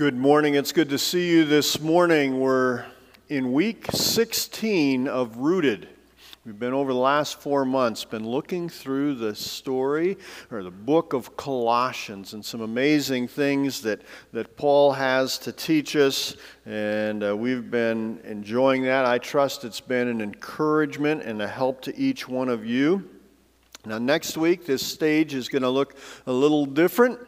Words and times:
Good 0.00 0.16
morning. 0.16 0.54
It's 0.54 0.72
good 0.72 0.88
to 0.88 0.98
see 0.98 1.28
you 1.28 1.44
this 1.44 1.78
morning. 1.78 2.40
We're 2.40 2.86
in 3.28 3.52
week 3.52 3.84
16 3.92 5.06
of 5.06 5.36
Rooted. 5.36 5.90
We've 6.46 6.58
been 6.58 6.72
over 6.72 6.94
the 6.94 6.98
last 6.98 7.38
four 7.38 7.66
months, 7.66 8.02
been 8.06 8.26
looking 8.26 8.70
through 8.70 9.16
the 9.16 9.34
story 9.34 10.16
or 10.50 10.62
the 10.62 10.70
book 10.70 11.12
of 11.12 11.36
Colossians 11.36 12.32
and 12.32 12.42
some 12.42 12.62
amazing 12.62 13.28
things 13.28 13.82
that, 13.82 14.00
that 14.32 14.56
Paul 14.56 14.92
has 14.92 15.36
to 15.40 15.52
teach 15.52 15.94
us. 15.96 16.34
And 16.64 17.22
uh, 17.22 17.36
we've 17.36 17.70
been 17.70 18.20
enjoying 18.24 18.84
that. 18.84 19.04
I 19.04 19.18
trust 19.18 19.66
it's 19.66 19.82
been 19.82 20.08
an 20.08 20.22
encouragement 20.22 21.24
and 21.24 21.42
a 21.42 21.46
help 21.46 21.82
to 21.82 21.94
each 21.98 22.26
one 22.26 22.48
of 22.48 22.64
you. 22.64 23.06
Now, 23.84 23.98
next 23.98 24.38
week, 24.38 24.64
this 24.64 24.86
stage 24.86 25.34
is 25.34 25.50
going 25.50 25.60
to 25.60 25.68
look 25.68 25.94
a 26.26 26.32
little 26.32 26.64
different. 26.64 27.18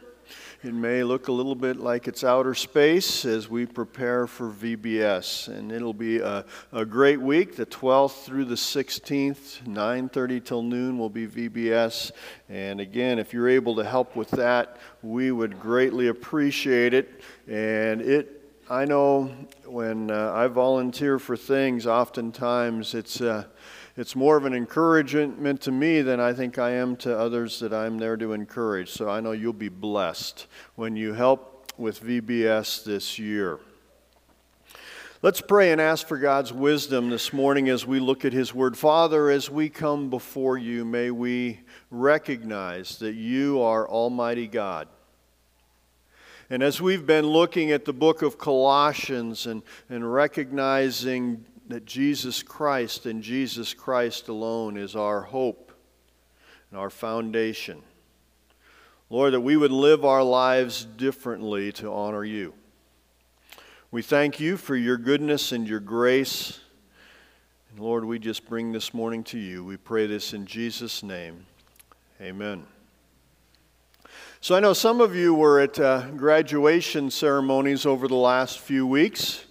It 0.63 0.73
may 0.73 1.03
look 1.03 1.27
a 1.27 1.31
little 1.33 1.55
bit 1.55 1.75
like 1.75 2.07
it's 2.07 2.23
outer 2.23 2.53
space 2.53 3.25
as 3.25 3.49
we 3.49 3.65
prepare 3.65 4.27
for 4.27 4.49
VBS, 4.49 5.49
and 5.49 5.73
it'll 5.73 5.93
be 5.93 6.19
a, 6.19 6.45
a 6.71 6.85
great 6.85 7.19
week. 7.19 7.57
The 7.57 7.65
12th 7.65 8.23
through 8.23 8.45
the 8.45 8.55
16th, 8.55 9.63
9:30 9.63 10.45
till 10.45 10.63
noon 10.63 10.97
will 10.97 11.09
be 11.09 11.27
VBS. 11.27 12.11
And 12.47 12.79
again, 12.79 13.19
if 13.19 13.33
you're 13.33 13.49
able 13.49 13.75
to 13.75 13.83
help 13.83 14.15
with 14.15 14.29
that, 14.31 14.77
we 15.01 15.33
would 15.33 15.59
greatly 15.59 16.07
appreciate 16.07 16.93
it. 16.93 17.09
And 17.45 17.99
it 17.99 18.43
I 18.69 18.85
know 18.85 19.35
when 19.65 20.09
uh, 20.09 20.31
I 20.33 20.47
volunteer 20.47 21.19
for 21.19 21.35
things, 21.35 21.85
oftentimes 21.85 22.93
it's 22.93 23.19
uh, 23.19 23.43
it's 23.95 24.15
more 24.15 24.37
of 24.37 24.45
an 24.45 24.53
encouragement 24.53 25.61
to 25.61 25.71
me 25.71 26.01
than 26.01 26.19
I 26.19 26.33
think 26.33 26.57
I 26.57 26.71
am 26.71 26.95
to 26.97 27.17
others 27.17 27.59
that 27.59 27.73
I'm 27.73 27.99
there 27.99 28.17
to 28.17 28.33
encourage. 28.33 28.89
So 28.89 29.07
I 29.07 29.19
know 29.19 29.33
you'll 29.33 29.53
be 29.53 29.69
blessed 29.69 30.47
when 30.75 30.95
you 30.95 31.13
help 31.13 31.71
with 31.77 32.03
VBS 32.03 32.83
this 32.83 33.19
year. 33.19 33.59
Let's 35.21 35.41
pray 35.41 35.71
and 35.71 35.79
ask 35.79 36.07
for 36.07 36.17
God's 36.17 36.51
wisdom 36.51 37.09
this 37.09 37.31
morning 37.31 37.69
as 37.69 37.85
we 37.85 37.99
look 37.99 38.25
at 38.25 38.33
His 38.33 38.53
Word. 38.53 38.77
Father, 38.77 39.29
as 39.29 39.49
we 39.49 39.69
come 39.69 40.09
before 40.09 40.57
you, 40.57 40.83
may 40.83 41.11
we 41.11 41.61
recognize 41.91 42.97
that 42.97 43.13
you 43.13 43.61
are 43.61 43.87
Almighty 43.87 44.47
God. 44.47 44.87
And 46.49 46.61
as 46.61 46.81
we've 46.81 47.05
been 47.05 47.25
looking 47.27 47.71
at 47.71 47.85
the 47.85 47.93
book 47.93 48.21
of 48.21 48.37
Colossians 48.37 49.45
and, 49.45 49.63
and 49.87 50.11
recognizing 50.11 51.45
that 51.73 51.85
Jesus 51.85 52.43
Christ 52.43 53.07
and 53.07 53.23
Jesus 53.23 53.73
Christ 53.73 54.27
alone 54.27 54.77
is 54.77 54.95
our 54.95 55.21
hope 55.21 55.71
and 56.69 56.79
our 56.79 56.91
foundation. 56.91 57.81
Lord, 59.09 59.33
that 59.33 59.41
we 59.41 59.57
would 59.57 59.71
live 59.71 60.05
our 60.05 60.21
lives 60.21 60.85
differently 60.85 61.71
to 61.71 61.91
honor 61.91 62.23
you. 62.23 62.53
We 63.89 64.03
thank 64.03 64.39
you 64.39 64.55
for 64.55 64.75
your 64.75 64.97
goodness 64.97 65.51
and 65.51 65.67
your 65.67 65.79
grace. 65.79 66.59
And 67.71 67.79
Lord, 67.79 68.05
we 68.05 68.19
just 68.19 68.47
bring 68.47 68.71
this 68.71 68.93
morning 68.93 69.23
to 69.23 69.39
you. 69.39 69.63
We 69.63 69.77
pray 69.77 70.05
this 70.05 70.35
in 70.35 70.45
Jesus' 70.45 71.01
name. 71.01 71.43
Amen. 72.21 72.67
So 74.41 74.53
I 74.53 74.59
know 74.59 74.73
some 74.73 75.01
of 75.01 75.15
you 75.15 75.33
were 75.33 75.59
at 75.59 75.79
uh, 75.79 76.11
graduation 76.11 77.09
ceremonies 77.09 77.87
over 77.87 78.07
the 78.07 78.13
last 78.13 78.59
few 78.59 78.85
weeks 78.85 79.45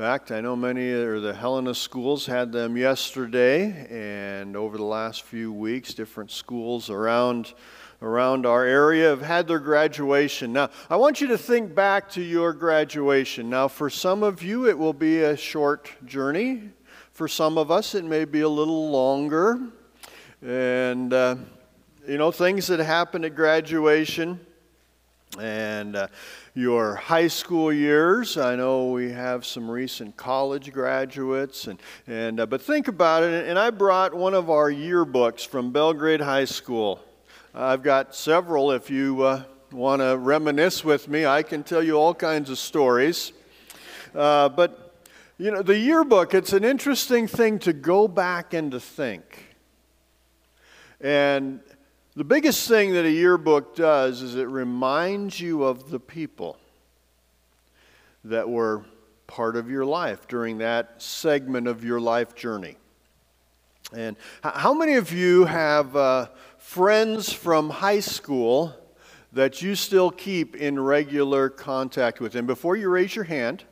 fact, 0.00 0.30
I 0.30 0.40
know 0.40 0.56
many 0.56 0.90
of 0.92 1.20
the 1.20 1.34
Hellenist 1.34 1.82
schools 1.82 2.24
had 2.24 2.52
them 2.52 2.74
yesterday, 2.74 3.86
and 3.90 4.56
over 4.56 4.78
the 4.78 4.82
last 4.82 5.24
few 5.24 5.52
weeks, 5.52 5.92
different 5.92 6.30
schools 6.30 6.88
around 6.88 7.52
around 8.00 8.46
our 8.46 8.64
area 8.64 9.10
have 9.10 9.20
had 9.20 9.46
their 9.46 9.58
graduation. 9.58 10.54
Now, 10.54 10.70
I 10.88 10.96
want 10.96 11.20
you 11.20 11.26
to 11.26 11.36
think 11.36 11.74
back 11.74 12.08
to 12.12 12.22
your 12.22 12.54
graduation. 12.54 13.50
Now, 13.50 13.68
for 13.68 13.90
some 13.90 14.22
of 14.22 14.42
you, 14.42 14.66
it 14.66 14.78
will 14.78 14.94
be 14.94 15.20
a 15.20 15.36
short 15.36 15.90
journey. 16.06 16.70
For 17.12 17.28
some 17.28 17.58
of 17.58 17.70
us, 17.70 17.94
it 17.94 18.06
may 18.06 18.24
be 18.24 18.40
a 18.40 18.48
little 18.48 18.90
longer. 18.90 19.60
And, 20.40 21.12
uh, 21.12 21.36
you 22.08 22.16
know, 22.16 22.30
things 22.30 22.68
that 22.68 22.80
happen 22.80 23.22
at 23.26 23.34
graduation. 23.36 24.40
And 25.38 25.94
uh, 25.94 26.08
your 26.54 26.96
high 26.96 27.28
school 27.28 27.72
years. 27.72 28.36
I 28.36 28.56
know 28.56 28.90
we 28.90 29.12
have 29.12 29.46
some 29.46 29.70
recent 29.70 30.16
college 30.16 30.72
graduates, 30.72 31.68
and, 31.68 31.80
and, 32.08 32.40
uh, 32.40 32.46
but 32.46 32.60
think 32.60 32.88
about 32.88 33.22
it. 33.22 33.48
And 33.48 33.56
I 33.56 33.70
brought 33.70 34.12
one 34.12 34.34
of 34.34 34.50
our 34.50 34.70
yearbooks 34.72 35.46
from 35.46 35.70
Belgrade 35.70 36.20
High 36.20 36.46
School. 36.46 37.00
I've 37.54 37.84
got 37.84 38.14
several. 38.14 38.72
If 38.72 38.90
you 38.90 39.22
uh, 39.22 39.44
want 39.70 40.02
to 40.02 40.18
reminisce 40.18 40.84
with 40.84 41.06
me, 41.06 41.24
I 41.26 41.44
can 41.44 41.62
tell 41.62 41.82
you 41.82 41.94
all 41.94 42.14
kinds 42.14 42.50
of 42.50 42.58
stories. 42.58 43.32
Uh, 44.12 44.48
but, 44.48 44.96
you 45.38 45.52
know, 45.52 45.62
the 45.62 45.78
yearbook, 45.78 46.34
it's 46.34 46.52
an 46.52 46.64
interesting 46.64 47.28
thing 47.28 47.60
to 47.60 47.72
go 47.72 48.08
back 48.08 48.52
and 48.52 48.72
to 48.72 48.80
think. 48.80 49.46
And 51.00 51.60
the 52.16 52.24
biggest 52.24 52.66
thing 52.66 52.92
that 52.94 53.04
a 53.04 53.10
yearbook 53.10 53.76
does 53.76 54.22
is 54.22 54.34
it 54.34 54.48
reminds 54.48 55.40
you 55.40 55.62
of 55.62 55.90
the 55.90 56.00
people 56.00 56.56
that 58.24 58.48
were 58.48 58.84
part 59.26 59.54
of 59.54 59.70
your 59.70 59.84
life 59.84 60.26
during 60.26 60.58
that 60.58 61.00
segment 61.00 61.68
of 61.68 61.84
your 61.84 62.00
life 62.00 62.34
journey. 62.34 62.76
And 63.92 64.16
how 64.42 64.74
many 64.74 64.94
of 64.94 65.12
you 65.12 65.44
have 65.44 65.94
uh, 65.94 66.28
friends 66.58 67.32
from 67.32 67.70
high 67.70 68.00
school 68.00 68.74
that 69.32 69.62
you 69.62 69.76
still 69.76 70.10
keep 70.10 70.56
in 70.56 70.78
regular 70.78 71.48
contact 71.48 72.20
with? 72.20 72.34
And 72.34 72.46
before 72.46 72.76
you 72.76 72.88
raise 72.88 73.14
your 73.14 73.24
hand, 73.24 73.64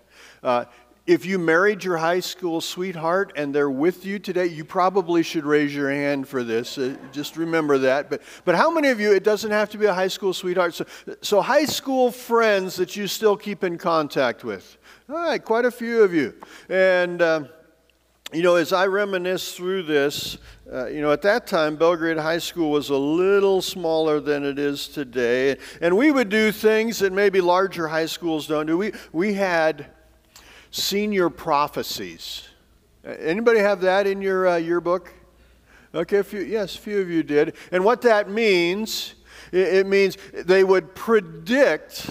uh, 0.43 0.66
if 1.09 1.25
you 1.25 1.39
married 1.39 1.83
your 1.83 1.97
high 1.97 2.21
school 2.21 2.61
sweetheart 2.61 3.33
and 3.35 3.55
they're 3.55 3.71
with 3.71 4.05
you 4.05 4.19
today, 4.19 4.45
you 4.45 4.63
probably 4.63 5.23
should 5.23 5.47
raise 5.47 5.75
your 5.75 5.91
hand 5.91 6.29
for 6.29 6.45
this. 6.45 6.77
Uh, 6.77 6.97
just 7.13 7.39
remember 7.39 7.79
that. 7.79 8.11
But, 8.11 8.21
but 8.45 8.55
how 8.55 8.71
many 8.71 8.89
of 8.89 9.01
you, 9.01 9.15
it 9.15 9.25
doesn't 9.25 9.51
have 9.51 9.71
to 9.71 9.79
be 9.79 9.87
a 9.87 9.95
high 9.95 10.09
school 10.09 10.35
sweetheart. 10.35 10.75
So, 10.75 10.85
so, 11.23 11.41
high 11.41 11.65
school 11.65 12.13
friends 12.13 12.77
that 12.77 12.95
you 12.95 13.07
still 13.07 13.39
keep 13.39 13.65
in 13.65 13.79
contact 13.79 14.45
with. 14.45 14.77
All 15.09 15.17
right, 15.17 15.43
quite 15.43 15.65
a 15.65 15.71
few 15.71 16.03
of 16.03 16.13
you. 16.13 16.35
And, 16.69 17.23
uh, 17.23 17.45
you 18.31 18.43
know, 18.43 18.57
as 18.57 18.75
I 18.75 18.87
reminisce 18.87 19.55
through 19.57 19.85
this, 19.85 20.37
uh, 20.71 20.89
you 20.89 21.01
know, 21.01 21.11
at 21.11 21.23
that 21.23 21.47
time, 21.47 21.77
Belgrade 21.77 22.19
High 22.19 22.37
School 22.37 22.71
was 22.71 22.91
a 22.91 22.97
little 22.99 23.63
smaller 23.63 24.21
than 24.21 24.45
it 24.45 24.59
is 24.59 24.89
today. 24.89 25.57
And 25.81 25.97
we 25.97 26.11
would 26.11 26.29
do 26.29 26.53
things 26.53 26.99
that 26.99 27.15
maybe 27.15 27.41
larger 27.41 27.89
high 27.89 28.05
schools 28.05 28.47
don't 28.47 28.67
do. 28.67 28.77
We, 28.77 28.93
we 29.11 29.33
had 29.33 29.87
senior 30.71 31.31
prophecies. 31.31 32.49
Anybody 33.05 33.61
have 33.61 33.81
that 33.83 34.06
in 34.06 34.21
your 34.21 34.49
uh, 34.49 34.56
yearbook? 34.56 35.12
Okay, 35.95 36.19
a 36.19 36.25
few, 36.25 36.41
yes, 36.41 36.75
a 36.75 36.79
few 36.79 37.01
of 37.01 37.09
you 37.09 37.23
did. 37.23 37.55
And 37.73 37.84
what 37.84 38.03
that 38.03 38.29
means, 38.29 39.15
it, 39.53 39.87
means 39.87 40.19
they 40.33 40.62
would 40.62 40.95
predict 40.95 42.11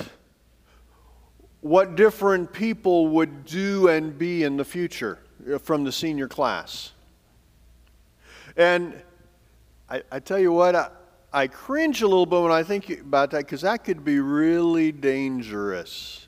what 1.62 1.96
different 1.96 2.51
people 2.51 3.09
would 3.09 3.46
do 3.46 3.90
and 3.90 4.17
be 4.17 4.44
in 4.44 4.57
the 4.57 4.66
future 4.66 5.19
uh, 5.53 5.57
from 5.59 5.84
the 5.84 5.91
senior 5.91 6.28
class. 6.28 6.91
And 8.56 9.00
I, 9.90 10.01
I 10.12 10.19
tell 10.19 10.40
you 10.40 10.51
what, 10.51 10.75
I, 10.75 10.90
I 11.31 11.47
cringe 11.47 12.01
a 12.01 12.07
little 12.07 12.25
bit 12.25 12.41
when 12.41 12.51
I 12.51 12.63
think 12.63 12.90
about 12.90 13.31
that 13.31 13.46
because 13.46 13.62
that 13.62 13.84
could 13.84 14.03
be 14.03 14.19
really 14.19 14.91
dangerous. 14.91 16.26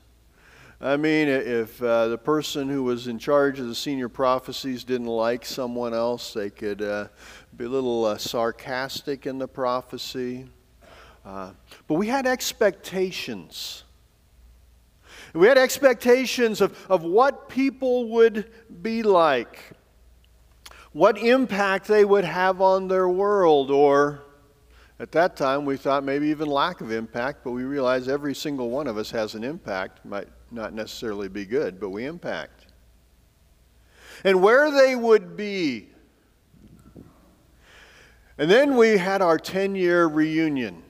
I 0.82 0.96
mean, 0.96 1.28
if 1.28 1.82
uh, 1.82 2.08
the 2.08 2.16
person 2.16 2.70
who 2.70 2.82
was 2.82 3.06
in 3.06 3.18
charge 3.18 3.60
of 3.60 3.66
the 3.66 3.74
senior 3.74 4.08
prophecies 4.08 4.82
didn't 4.82 5.08
like 5.08 5.44
someone 5.44 5.92
else, 5.92 6.32
they 6.32 6.48
could 6.48 6.80
uh, 6.80 7.08
be 7.54 7.66
a 7.66 7.68
little 7.68 8.06
uh, 8.06 8.16
sarcastic 8.16 9.26
in 9.26 9.36
the 9.36 9.46
prophecy. 9.46 10.46
Uh, 11.22 11.50
but 11.86 11.94
we 11.94 12.06
had 12.06 12.26
expectations. 12.26 13.84
We 15.34 15.48
had 15.48 15.58
expectations 15.58 16.62
of, 16.62 16.74
of 16.88 17.02
what 17.02 17.50
people 17.50 18.08
would 18.12 18.50
be 18.80 19.02
like, 19.02 19.72
what 20.92 21.18
impact 21.18 21.88
they 21.88 22.06
would 22.06 22.24
have 22.24 22.62
on 22.62 22.88
their 22.88 23.06
world, 23.10 23.70
or 23.70 24.22
at 24.98 25.12
that 25.12 25.36
time 25.36 25.66
we 25.66 25.76
thought 25.76 26.04
maybe 26.04 26.28
even 26.28 26.48
lack 26.48 26.80
of 26.80 26.90
impact, 26.90 27.44
but 27.44 27.50
we 27.50 27.64
realize 27.64 28.08
every 28.08 28.34
single 28.34 28.70
one 28.70 28.86
of 28.86 28.96
us 28.96 29.10
has 29.10 29.34
an 29.34 29.44
impact. 29.44 30.06
Might 30.06 30.28
not 30.50 30.72
necessarily 30.72 31.28
be 31.28 31.44
good, 31.44 31.80
but 31.80 31.90
we 31.90 32.04
impact. 32.04 32.66
And 34.24 34.42
where 34.42 34.70
they 34.70 34.96
would 34.96 35.36
be. 35.36 35.88
And 38.38 38.50
then 38.50 38.76
we 38.76 38.96
had 38.96 39.22
our 39.22 39.38
10 39.38 39.74
year 39.74 40.06
reunion. 40.06 40.82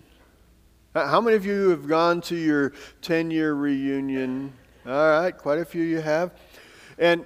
How 0.95 1.21
many 1.21 1.37
of 1.37 1.47
you 1.47 1.71
have 1.71 1.87
gone 1.87 2.21
to 2.23 2.37
your 2.37 2.73
10 3.03 3.31
year 3.31 3.55
reunion? 3.55 4.53
All 4.87 4.93
right, 4.93 5.37
quite 5.37 5.59
a 5.59 5.65
few 5.65 5.83
you 5.83 6.01
have. 6.01 6.33
And, 6.99 7.25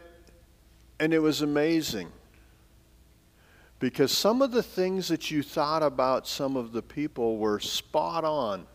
and 1.01 1.15
it 1.15 1.19
was 1.19 1.43
amazing 1.43 2.11
because 3.79 4.13
some 4.13 4.43
of 4.43 4.51
the 4.51 4.63
things 4.63 5.09
that 5.09 5.31
you 5.31 5.43
thought 5.43 5.83
about 5.83 6.27
some 6.27 6.57
of 6.57 6.73
the 6.73 6.83
people 6.83 7.39
were 7.39 7.61
spot 7.61 8.25
on 8.25 8.67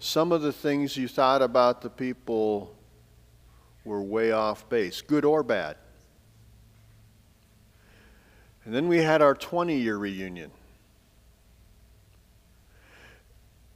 some 0.00 0.32
of 0.32 0.40
the 0.40 0.52
things 0.52 0.96
you 0.96 1.06
thought 1.06 1.42
about 1.42 1.82
the 1.82 1.90
people 1.90 2.74
were 3.84 4.02
way 4.02 4.32
off 4.32 4.68
base, 4.68 5.02
good 5.02 5.26
or 5.26 5.42
bad. 5.42 5.76
And 8.64 8.74
then 8.74 8.88
we 8.88 8.98
had 8.98 9.20
our 9.20 9.34
20 9.34 9.76
year 9.76 9.98
reunion. 9.98 10.50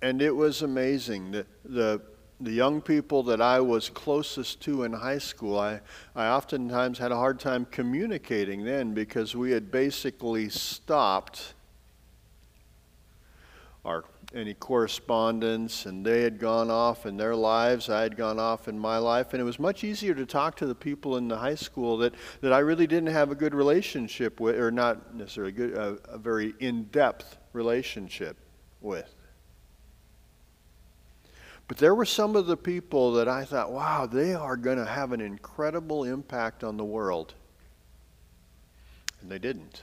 And 0.01 0.21
it 0.23 0.35
was 0.35 0.63
amazing 0.63 1.33
that 1.33 1.47
the, 1.65 2.01
the 2.41 2.53
young 2.53 2.81
people 2.81 3.23
that 3.25 3.41
I 3.41 3.61
was 3.61 3.91
closest 3.91 4.61
to 4.63 4.85
in 4.85 4.93
high 4.95 5.19
school, 5.19 5.59
I, 5.59 5.81
I 6.15 6.29
oftentimes 6.29 6.99
had 6.99 7.13
a 7.13 7.17
hard 7.17 7.39
time 7.39 7.67
communicating 7.71 8.65
then 8.65 8.95
because 8.95 9.37
we 9.37 9.51
had 9.51 9.71
basically 9.71 10.49
stopped 10.49 11.55
our 13.85 14.05
any 14.35 14.55
correspondence, 14.55 15.87
and 15.87 16.05
they 16.05 16.23
had 16.23 16.39
gone 16.39 16.71
off 16.71 17.07
in 17.07 17.17
their 17.17 17.37
lives. 17.37 17.89
I 17.89 18.03
had 18.03 18.17
gone 18.17 18.39
off 18.39 18.67
in 18.69 18.79
my 18.79 18.99
life, 18.99 19.33
and 19.33 19.41
it 19.41 19.45
was 19.45 19.59
much 19.59 19.85
easier 19.85 20.15
to 20.15 20.27
talk 20.27 20.57
to 20.57 20.67
the 20.67 20.75
people 20.75 21.17
in 21.17 21.29
the 21.29 21.39
high 21.39 21.55
school 21.55 21.99
that, 21.99 22.15
that 22.41 22.53
I 22.53 22.59
really 22.59 22.87
didn't 22.87 23.13
have 23.13 23.31
a 23.31 23.35
good 23.35 23.55
relationship 23.55 24.41
with, 24.41 24.59
or 24.59 24.71
not 24.71 25.15
necessarily 25.15 25.53
good, 25.53 25.75
a, 25.75 26.19
very 26.19 26.55
in 26.59 26.85
depth 26.85 27.37
relationship 27.53 28.37
with. 28.81 29.15
But 31.69 31.79
there 31.79 31.95
were 31.95 32.05
some 32.05 32.37
of 32.37 32.47
the 32.47 32.57
people 32.57 33.13
that 33.13 33.29
I 33.29 33.45
thought, 33.45 33.73
wow, 33.73 34.07
they 34.07 34.35
are 34.35 34.57
going 34.57 34.79
to 34.79 34.85
have 34.85 35.13
an 35.13 35.21
incredible 35.21 36.05
impact 36.05 36.63
on 36.63 36.77
the 36.77 36.85
world. 36.85 37.35
And 39.23 39.31
they 39.31 39.39
didn't. 39.39 39.83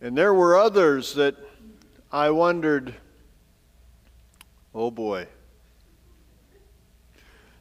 And 0.00 0.16
there 0.16 0.32
were 0.32 0.56
others 0.56 1.14
that 1.14 1.36
I 2.14 2.30
wondered, 2.30 2.94
oh 4.72 4.92
boy. 4.92 5.26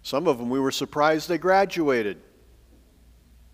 Some 0.03 0.27
of 0.27 0.38
them 0.38 0.51
we 0.51 0.59
were 0.59 0.69
surprised 0.69 1.27
they 1.27 1.39
graduated. 1.39 2.21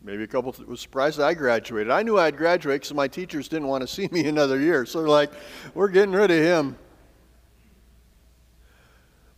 Maybe 0.04 0.24
a 0.24 0.28
couple 0.28 0.54
was 0.68 0.82
surprised 0.82 1.20
that 1.20 1.24
I 1.24 1.36
graduated. 1.36 1.90
I 1.90 2.04
knew 2.04 2.20
I'd 2.20 2.36
graduate 2.36 2.82
because 2.82 2.94
my 2.94 3.08
teachers 3.08 3.48
didn't 3.48 3.70
want 3.70 3.80
to 3.80 3.88
see 3.88 4.10
me 4.12 4.26
another 4.28 4.60
year. 4.60 4.86
So 4.86 5.00
they're 5.00 5.08
like, 5.08 5.32
we're 5.74 5.88
getting 5.88 6.12
rid 6.12 6.32
of 6.32 6.44
him. 6.44 6.78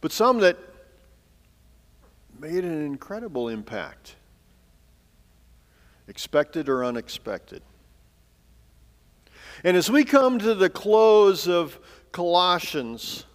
But 0.02 0.12
some 0.12 0.40
that 0.40 0.58
made 2.40 2.64
an 2.64 2.84
incredible 2.88 3.50
impact, 3.50 4.16
expected 6.08 6.70
or 6.70 6.84
unexpected. 6.84 7.62
And 9.64 9.78
as 9.78 9.90
we 9.90 10.04
come 10.04 10.40
to 10.40 10.56
the 10.56 10.70
close 10.70 11.48
of 11.48 11.80
Colossians, 12.12 13.26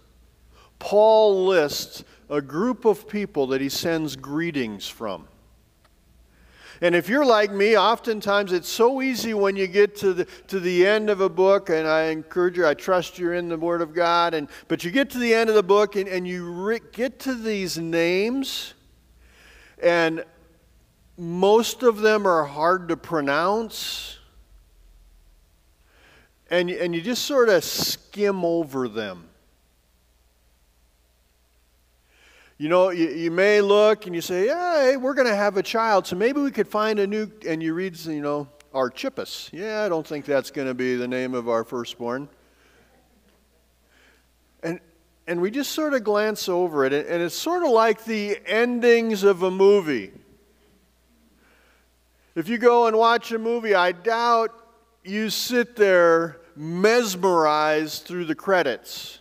Paul 0.79 1.45
lists 1.45 2.03
a 2.29 2.41
group 2.41 2.85
of 2.85 3.07
people 3.07 3.47
that 3.47 3.61
he 3.61 3.69
sends 3.69 4.15
greetings 4.15 4.87
from. 4.87 5.27
And 6.81 6.93
if 6.93 7.09
you're 7.09 7.25
like 7.25 7.51
me, 7.51 7.75
oftentimes 7.75 8.51
it's 8.51 8.69
so 8.69 9.01
easy 9.01 9.33
when 9.33 9.55
you 9.55 9.65
get 9.65 9.95
to 9.97 10.13
the, 10.13 10.25
to 10.47 10.59
the 10.59 10.85
end 10.85 11.09
of 11.09 11.21
a 11.21 11.29
book, 11.29 11.69
and 11.69 11.87
I 11.87 12.03
encourage 12.07 12.57
you, 12.57 12.67
I 12.67 12.75
trust 12.75 13.17
you're 13.17 13.33
in 13.33 13.49
the 13.49 13.57
Word 13.57 13.81
of 13.81 13.95
God, 13.95 14.35
and, 14.35 14.47
but 14.67 14.83
you 14.83 14.91
get 14.91 15.09
to 15.11 15.17
the 15.17 15.33
end 15.33 15.49
of 15.49 15.55
the 15.55 15.63
book 15.63 15.95
and, 15.95 16.07
and 16.07 16.27
you 16.27 16.51
re- 16.51 16.81
get 16.91 17.19
to 17.21 17.33
these 17.33 17.79
names, 17.79 18.75
and 19.81 20.23
most 21.17 21.81
of 21.81 22.01
them 22.01 22.27
are 22.27 22.43
hard 22.43 22.89
to 22.89 22.97
pronounce 22.97 24.16
and, 26.49 26.69
and 26.69 26.95
you 26.95 27.01
just 27.01 27.25
sort 27.25 27.49
of 27.49 27.63
skim 27.63 28.45
over 28.45 28.87
them. 28.87 29.27
You 32.57 32.69
know, 32.69 32.89
you, 32.89 33.09
you 33.09 33.29
may 33.29 33.61
look 33.61 34.07
and 34.07 34.15
you 34.15 34.21
say, 34.21 34.47
yeah, 34.47 34.81
hey, 34.81 34.97
we're 34.97 35.13
going 35.13 35.27
to 35.27 35.35
have 35.35 35.57
a 35.57 35.63
child, 35.63 36.07
so 36.07 36.15
maybe 36.15 36.41
we 36.41 36.49
could 36.49 36.67
find 36.67 36.97
a 36.97 37.05
new, 37.05 37.31
and 37.47 37.61
you 37.61 37.73
read, 37.75 37.97
you 37.99 38.21
know, 38.21 38.47
Archippus. 38.73 39.49
Yeah, 39.53 39.83
I 39.83 39.89
don't 39.89 40.05
think 40.05 40.25
that's 40.25 40.49
going 40.49 40.67
to 40.67 40.73
be 40.73 40.95
the 40.95 41.07
name 41.07 41.35
of 41.35 41.49
our 41.49 41.63
firstborn. 41.63 42.27
And, 44.63 44.79
and 45.27 45.39
we 45.39 45.51
just 45.51 45.71
sort 45.73 45.93
of 45.93 46.03
glance 46.03 46.49
over 46.49 46.83
it, 46.85 46.93
and 46.93 47.21
it's 47.21 47.35
sort 47.35 47.63
of 47.63 47.69
like 47.69 48.05
the 48.05 48.39
endings 48.47 49.23
of 49.23 49.43
a 49.43 49.51
movie. 49.51 50.11
If 52.33 52.49
you 52.49 52.57
go 52.57 52.87
and 52.87 52.97
watch 52.97 53.31
a 53.31 53.39
movie, 53.39 53.75
I 53.75 53.91
doubt 53.91 54.51
you 55.07 55.29
sit 55.29 55.75
there 55.75 56.37
mesmerized 56.55 58.03
through 58.03 58.25
the 58.25 58.35
credits, 58.35 59.19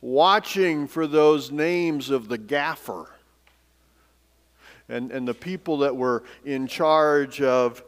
watching 0.00 0.86
for 0.86 1.06
those 1.06 1.50
names 1.50 2.10
of 2.10 2.28
the 2.28 2.38
gaffer 2.38 3.08
and, 4.88 5.10
and 5.10 5.26
the 5.26 5.34
people 5.34 5.78
that 5.78 5.96
were 5.96 6.22
in 6.44 6.66
charge 6.66 7.40
of, 7.40 7.82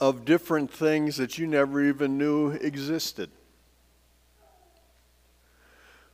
of 0.00 0.24
different 0.24 0.70
things 0.70 1.16
that 1.16 1.38
you 1.38 1.46
never 1.46 1.82
even 1.82 2.18
knew 2.18 2.50
existed. 2.50 3.30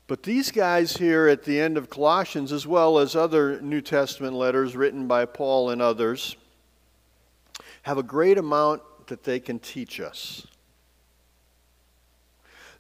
But 0.06 0.24
these 0.24 0.50
guys 0.50 0.96
here 0.96 1.28
at 1.28 1.44
the 1.44 1.60
end 1.60 1.78
of 1.78 1.88
Colossians, 1.88 2.50
as 2.50 2.66
well 2.66 2.98
as 2.98 3.14
other 3.14 3.60
New 3.60 3.80
Testament 3.80 4.34
letters 4.34 4.74
written 4.74 5.06
by 5.06 5.24
Paul 5.24 5.70
and 5.70 5.80
others, 5.80 6.36
have 7.82 7.96
a 7.96 8.02
great 8.02 8.36
amount 8.36 8.82
that 9.10 9.24
they 9.24 9.38
can 9.38 9.58
teach 9.58 10.00
us. 10.00 10.46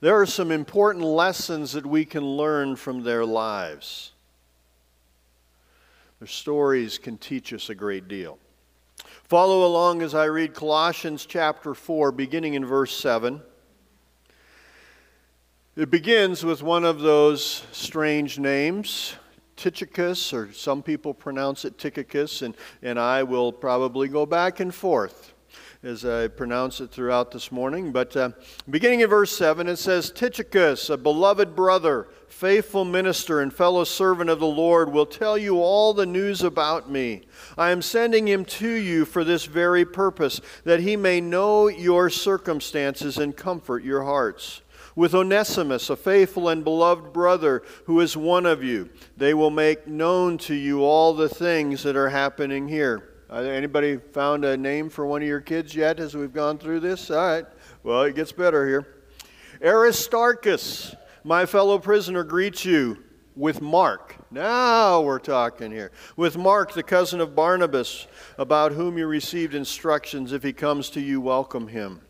There 0.00 0.18
are 0.18 0.26
some 0.26 0.50
important 0.50 1.04
lessons 1.04 1.72
that 1.72 1.84
we 1.84 2.06
can 2.06 2.24
learn 2.24 2.76
from 2.76 3.02
their 3.02 3.26
lives. 3.26 4.12
Their 6.18 6.28
stories 6.28 6.98
can 6.98 7.18
teach 7.18 7.52
us 7.52 7.68
a 7.68 7.74
great 7.74 8.08
deal. 8.08 8.38
Follow 9.24 9.66
along 9.66 10.02
as 10.02 10.14
I 10.14 10.24
read 10.24 10.54
Colossians 10.54 11.26
chapter 11.26 11.74
4, 11.74 12.12
beginning 12.12 12.54
in 12.54 12.64
verse 12.64 12.96
7. 12.96 13.42
It 15.76 15.90
begins 15.90 16.44
with 16.44 16.62
one 16.62 16.84
of 16.84 17.00
those 17.00 17.64
strange 17.72 18.38
names, 18.38 19.14
Tychicus, 19.56 20.32
or 20.32 20.52
some 20.52 20.82
people 20.82 21.12
pronounce 21.12 21.64
it 21.64 21.76
Tychicus, 21.76 22.42
and, 22.42 22.56
and 22.82 22.98
I 22.98 23.22
will 23.24 23.52
probably 23.52 24.08
go 24.08 24.24
back 24.26 24.60
and 24.60 24.74
forth 24.74 25.34
as 25.82 26.04
I 26.04 26.28
pronounce 26.28 26.82
it 26.82 26.90
throughout 26.90 27.30
this 27.30 27.50
morning. 27.50 27.90
But 27.90 28.14
uh, 28.14 28.30
beginning 28.68 29.00
in 29.00 29.08
verse 29.08 29.34
7, 29.36 29.66
it 29.66 29.76
says, 29.76 30.10
Tychicus, 30.10 30.90
a 30.90 30.98
beloved 30.98 31.56
brother, 31.56 32.08
faithful 32.28 32.84
minister, 32.84 33.40
and 33.40 33.52
fellow 33.52 33.84
servant 33.84 34.28
of 34.28 34.40
the 34.40 34.46
Lord, 34.46 34.92
will 34.92 35.06
tell 35.06 35.38
you 35.38 35.56
all 35.62 35.94
the 35.94 36.04
news 36.04 36.42
about 36.42 36.90
me. 36.90 37.22
I 37.56 37.70
am 37.70 37.80
sending 37.80 38.28
him 38.28 38.44
to 38.46 38.68
you 38.68 39.06
for 39.06 39.24
this 39.24 39.46
very 39.46 39.86
purpose, 39.86 40.42
that 40.64 40.80
he 40.80 40.96
may 40.96 41.20
know 41.20 41.68
your 41.68 42.10
circumstances 42.10 43.16
and 43.16 43.34
comfort 43.34 43.82
your 43.82 44.04
hearts 44.04 44.60
with 44.96 45.14
Onesimus, 45.14 45.88
a 45.88 45.96
faithful 45.96 46.50
and 46.50 46.62
beloved 46.62 47.12
brother 47.12 47.62
who 47.86 48.00
is 48.00 48.18
one 48.18 48.44
of 48.44 48.62
you. 48.62 48.90
They 49.16 49.32
will 49.32 49.50
make 49.50 49.86
known 49.86 50.36
to 50.38 50.54
you 50.54 50.84
all 50.84 51.14
the 51.14 51.28
things 51.28 51.84
that 51.84 51.96
are 51.96 52.10
happening 52.10 52.68
here. 52.68 53.09
Uh, 53.32 53.42
anybody 53.42 53.96
found 53.96 54.44
a 54.44 54.56
name 54.56 54.90
for 54.90 55.06
one 55.06 55.22
of 55.22 55.28
your 55.28 55.40
kids 55.40 55.72
yet 55.72 56.00
as 56.00 56.16
we've 56.16 56.32
gone 56.32 56.58
through 56.58 56.80
this? 56.80 57.12
All 57.12 57.16
right. 57.16 57.46
Well, 57.84 58.02
it 58.02 58.16
gets 58.16 58.32
better 58.32 58.66
here. 58.66 59.04
Aristarchus, 59.62 60.96
my 61.22 61.46
fellow 61.46 61.78
prisoner, 61.78 62.24
greets 62.24 62.64
you 62.64 63.04
with 63.36 63.60
Mark. 63.60 64.16
Now 64.32 65.00
we're 65.02 65.20
talking 65.20 65.70
here. 65.70 65.92
With 66.16 66.36
Mark, 66.36 66.72
the 66.72 66.82
cousin 66.82 67.20
of 67.20 67.36
Barnabas, 67.36 68.08
about 68.36 68.72
whom 68.72 68.98
you 68.98 69.06
received 69.06 69.54
instructions. 69.54 70.32
If 70.32 70.42
he 70.42 70.52
comes 70.52 70.90
to 70.90 71.00
you, 71.00 71.20
welcome 71.20 71.68
him. 71.68 72.00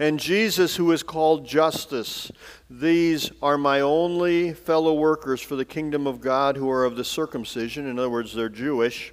And 0.00 0.18
Jesus, 0.18 0.74
who 0.74 0.90
is 0.90 1.04
called 1.04 1.46
Justus, 1.46 2.32
These 2.68 3.30
are 3.40 3.56
my 3.56 3.80
only 3.80 4.52
fellow 4.52 4.94
workers 4.94 5.40
for 5.40 5.54
the 5.54 5.64
kingdom 5.64 6.08
of 6.08 6.20
God 6.20 6.56
who 6.56 6.68
are 6.68 6.84
of 6.84 6.96
the 6.96 7.04
circumcision. 7.04 7.86
In 7.86 7.96
other 7.96 8.10
words, 8.10 8.34
they're 8.34 8.48
Jewish 8.48 9.12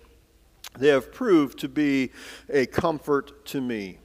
they 0.77 0.87
have 0.87 1.11
proved 1.11 1.59
to 1.59 1.69
be 1.69 2.11
a 2.49 2.65
comfort 2.65 3.45
to 3.47 3.61
me. 3.61 3.97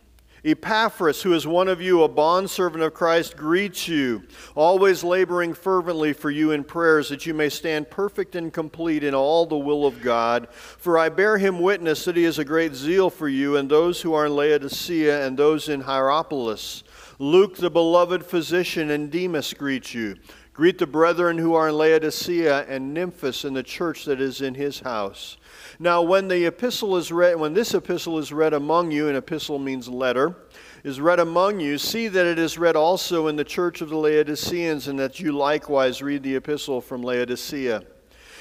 Epaphras, 0.47 1.23
who 1.23 1.33
is 1.33 1.45
one 1.45 1.67
of 1.67 1.81
you, 1.81 2.05
a 2.05 2.09
bondservant 2.09 2.85
of 2.85 2.95
Christ, 2.95 3.37
greets 3.37 3.89
you, 3.89 4.23
always 4.55 5.03
laboring 5.03 5.53
fervently 5.55 6.13
for 6.13 6.31
you 6.31 6.53
in 6.53 6.63
prayers 6.63 7.09
that 7.09 7.27
you 7.27 7.35
may 7.35 7.49
stand 7.49 7.91
perfect 7.91 8.37
and 8.37 8.53
complete 8.53 9.03
in 9.03 9.13
all 9.13 9.45
the 9.45 9.59
will 9.59 9.85
of 9.87 10.01
God. 10.03 10.47
For 10.53 10.99
I 10.99 11.09
bear 11.09 11.37
him 11.37 11.59
witness 11.59 12.05
that 12.05 12.17
he 12.17 12.23
has 12.25 12.39
a 12.39 12.45
great 12.45 12.75
zeal 12.75 13.11
for 13.11 13.29
you 13.29 13.57
and 13.57 13.69
those 13.69 14.01
who 14.01 14.15
are 14.15 14.27
in 14.27 14.37
Laodicea 14.37 15.27
and 15.27 15.37
those 15.37 15.69
in 15.69 15.81
Hierapolis. 15.81 16.85
Luke, 17.19 17.57
the 17.57 17.71
beloved 17.71 18.25
physician, 18.25 18.91
and 18.91 19.11
Demas 19.11 19.53
greet 19.53 19.95
you. 19.95 20.17
Greet 20.57 20.79
the 20.79 20.87
brethren 20.87 21.37
who 21.37 21.53
are 21.53 21.69
in 21.69 21.77
Laodicea 21.77 22.65
and 22.67 22.97
Nymphas 22.97 23.45
in 23.45 23.53
the 23.53 23.63
church 23.63 24.07
that 24.07 24.23
is 24.23 24.41
in 24.41 24.55
his 24.55 24.81
house. 24.81 25.37
Now, 25.79 26.01
when 26.01 26.29
the 26.29 26.47
epistle 26.47 26.97
is 26.97 27.13
read, 27.13 27.37
when 27.39 27.53
this 27.53 27.75
epistle 27.75 28.17
is 28.17 28.33
read 28.33 28.55
among 28.55 28.91
you, 28.91 29.07
an 29.07 29.17
epistle 29.17 29.59
means 29.59 29.87
letter, 29.87 30.35
is 30.83 30.99
read 30.99 31.21
among 31.21 31.61
you, 31.61 31.77
see 31.77 32.09
that 32.09 32.25
it 32.25 32.39
is 32.39 32.57
read 32.57 32.75
also 32.75 33.27
in 33.27 33.37
the 33.37 33.45
church 33.45 33.83
of 33.83 33.91
the 33.91 33.99
Laodiceans, 33.99 34.89
and 34.89 34.99
that 34.99 35.21
you 35.21 35.33
likewise 35.33 36.01
read 36.01 36.23
the 36.23 36.37
epistle 36.37 36.81
from 36.81 37.03
Laodicea. 37.03 37.83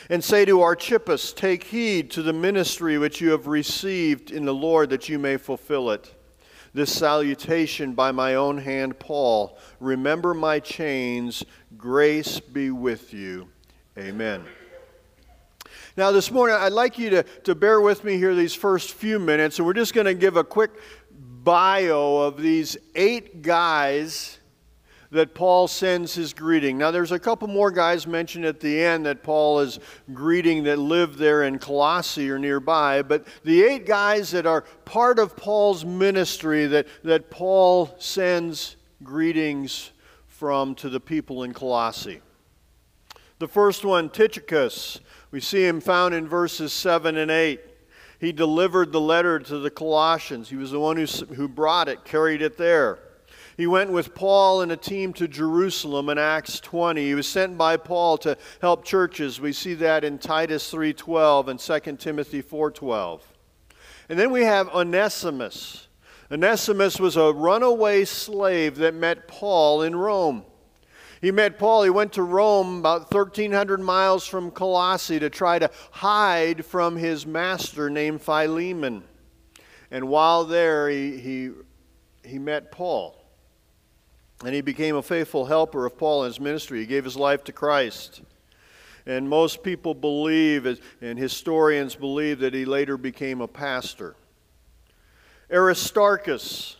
And 0.09 0.23
say 0.23 0.45
to 0.45 0.61
Archippus, 0.61 1.33
Take 1.33 1.65
heed 1.65 2.11
to 2.11 2.21
the 2.21 2.31
ministry 2.31 2.97
which 2.97 3.19
you 3.19 3.31
have 3.31 3.47
received 3.47 4.31
in 4.31 4.45
the 4.45 4.53
Lord, 4.53 4.89
that 4.91 5.09
you 5.09 5.19
may 5.19 5.35
fulfill 5.35 5.91
it. 5.91 6.15
This 6.75 6.93
salutation 6.93 7.93
by 7.93 8.11
my 8.11 8.35
own 8.35 8.57
hand, 8.57 8.99
Paul. 8.99 9.57
Remember 9.79 10.33
my 10.33 10.59
chains. 10.59 11.41
Grace 11.77 12.39
be 12.39 12.69
with 12.71 13.13
you. 13.13 13.47
Amen. 13.97 14.43
Now, 15.97 16.11
this 16.11 16.29
morning, 16.29 16.55
I'd 16.57 16.73
like 16.73 16.99
you 16.99 17.09
to, 17.09 17.23
to 17.23 17.55
bear 17.55 17.81
with 17.81 18.03
me 18.03 18.17
here 18.17 18.35
these 18.35 18.53
first 18.53 18.93
few 18.93 19.17
minutes, 19.19 19.57
and 19.57 19.65
we're 19.65 19.73
just 19.73 19.93
going 19.93 20.05
to 20.05 20.13
give 20.13 20.37
a 20.37 20.43
quick 20.43 20.71
bio 21.11 22.17
of 22.17 22.41
these 22.41 22.77
eight 22.95 23.41
guys 23.41 24.39
that 25.11 25.33
Paul 25.33 25.67
sends 25.67 26.13
his 26.13 26.33
greeting. 26.33 26.77
Now, 26.77 26.91
there's 26.91 27.11
a 27.11 27.19
couple 27.19 27.47
more 27.47 27.71
guys 27.71 28.05
mentioned 28.05 28.45
at 28.45 28.59
the 28.59 28.81
end 28.81 29.05
that 29.05 29.23
Paul 29.23 29.59
is 29.59 29.79
greeting 30.13 30.63
that 30.63 30.77
live 30.77 31.17
there 31.17 31.43
in 31.43 31.59
Colossae 31.59 32.29
or 32.29 32.37
nearby, 32.37 33.01
but 33.01 33.25
the 33.43 33.63
eight 33.63 33.85
guys 33.85 34.31
that 34.31 34.45
are 34.45 34.61
part 34.83 35.17
of 35.17 35.35
Paul's 35.35 35.85
ministry 35.85 36.67
that, 36.67 36.87
that 37.03 37.29
Paul 37.29 37.95
sends 37.97 38.75
greetings 39.03 39.91
from 40.45 40.75
to 40.75 40.89
the 40.89 40.99
people 40.99 41.41
in 41.41 41.51
Colossae. 41.55 42.21
The 43.39 43.47
first 43.47 43.83
one, 43.83 44.11
Tychicus. 44.11 44.99
We 45.31 45.39
see 45.39 45.65
him 45.65 45.81
found 45.81 46.13
in 46.13 46.27
verses 46.27 46.71
7 46.71 47.17
and 47.17 47.31
8. 47.31 47.59
He 48.19 48.31
delivered 48.31 48.91
the 48.91 49.01
letter 49.01 49.39
to 49.39 49.57
the 49.57 49.71
Colossians. 49.71 50.47
He 50.47 50.55
was 50.55 50.69
the 50.69 50.79
one 50.79 50.97
who, 50.97 51.05
who 51.33 51.47
brought 51.47 51.89
it, 51.89 52.05
carried 52.05 52.43
it 52.43 52.59
there. 52.59 52.99
He 53.57 53.65
went 53.65 53.89
with 53.89 54.13
Paul 54.13 54.61
and 54.61 54.71
a 54.71 54.77
team 54.77 55.13
to 55.13 55.27
Jerusalem 55.27 56.09
in 56.09 56.19
Acts 56.19 56.59
20. 56.59 57.03
He 57.03 57.15
was 57.15 57.25
sent 57.25 57.57
by 57.57 57.75
Paul 57.77 58.19
to 58.19 58.37
help 58.61 58.85
churches. 58.85 59.41
We 59.41 59.51
see 59.51 59.73
that 59.73 60.03
in 60.03 60.19
Titus 60.19 60.71
3:12 60.71 61.47
and 61.47 61.59
2 61.59 61.97
Timothy 61.97 62.43
4:12. 62.43 63.21
And 64.09 64.19
then 64.19 64.29
we 64.29 64.43
have 64.43 64.69
Onesimus. 64.75 65.87
Onesimus 66.31 66.99
was 66.99 67.17
a 67.17 67.31
runaway 67.31 68.03
slave 68.05 68.77
that 68.77 68.95
met 68.95 69.27
Paul 69.27 69.83
in 69.83 69.95
Rome. 69.95 70.43
He 71.21 71.31
met 71.31 71.57
Paul. 71.57 71.83
He 71.83 71.89
went 71.89 72.13
to 72.13 72.23
Rome, 72.23 72.79
about 72.79 73.13
1,300 73.13 73.79
miles 73.79 74.27
from 74.27 74.51
Colossae, 74.51 75.19
to 75.19 75.29
try 75.29 75.59
to 75.59 75.69
hide 75.91 76.65
from 76.65 76.95
his 76.95 77.25
master 77.25 77.89
named 77.89 78.21
Philemon. 78.21 79.03
And 79.91 80.07
while 80.07 80.45
there, 80.45 80.89
he, 80.89 81.17
he, 81.17 81.51
he 82.23 82.39
met 82.39 82.71
Paul. 82.71 83.21
And 84.43 84.53
he 84.53 84.61
became 84.61 84.95
a 84.95 85.01
faithful 85.01 85.45
helper 85.45 85.85
of 85.85 85.97
Paul 85.97 86.23
in 86.23 86.27
his 86.27 86.39
ministry. 86.39 86.79
He 86.79 86.85
gave 86.85 87.03
his 87.03 87.15
life 87.15 87.43
to 87.45 87.51
Christ. 87.51 88.21
And 89.05 89.29
most 89.29 89.63
people 89.63 89.93
believe, 89.93 90.79
and 91.01 91.17
historians 91.17 91.95
believe, 91.95 92.39
that 92.39 92.53
he 92.53 92.65
later 92.65 92.97
became 92.97 93.41
a 93.41 93.47
pastor. 93.47 94.15
Aristarchus, 95.51 96.77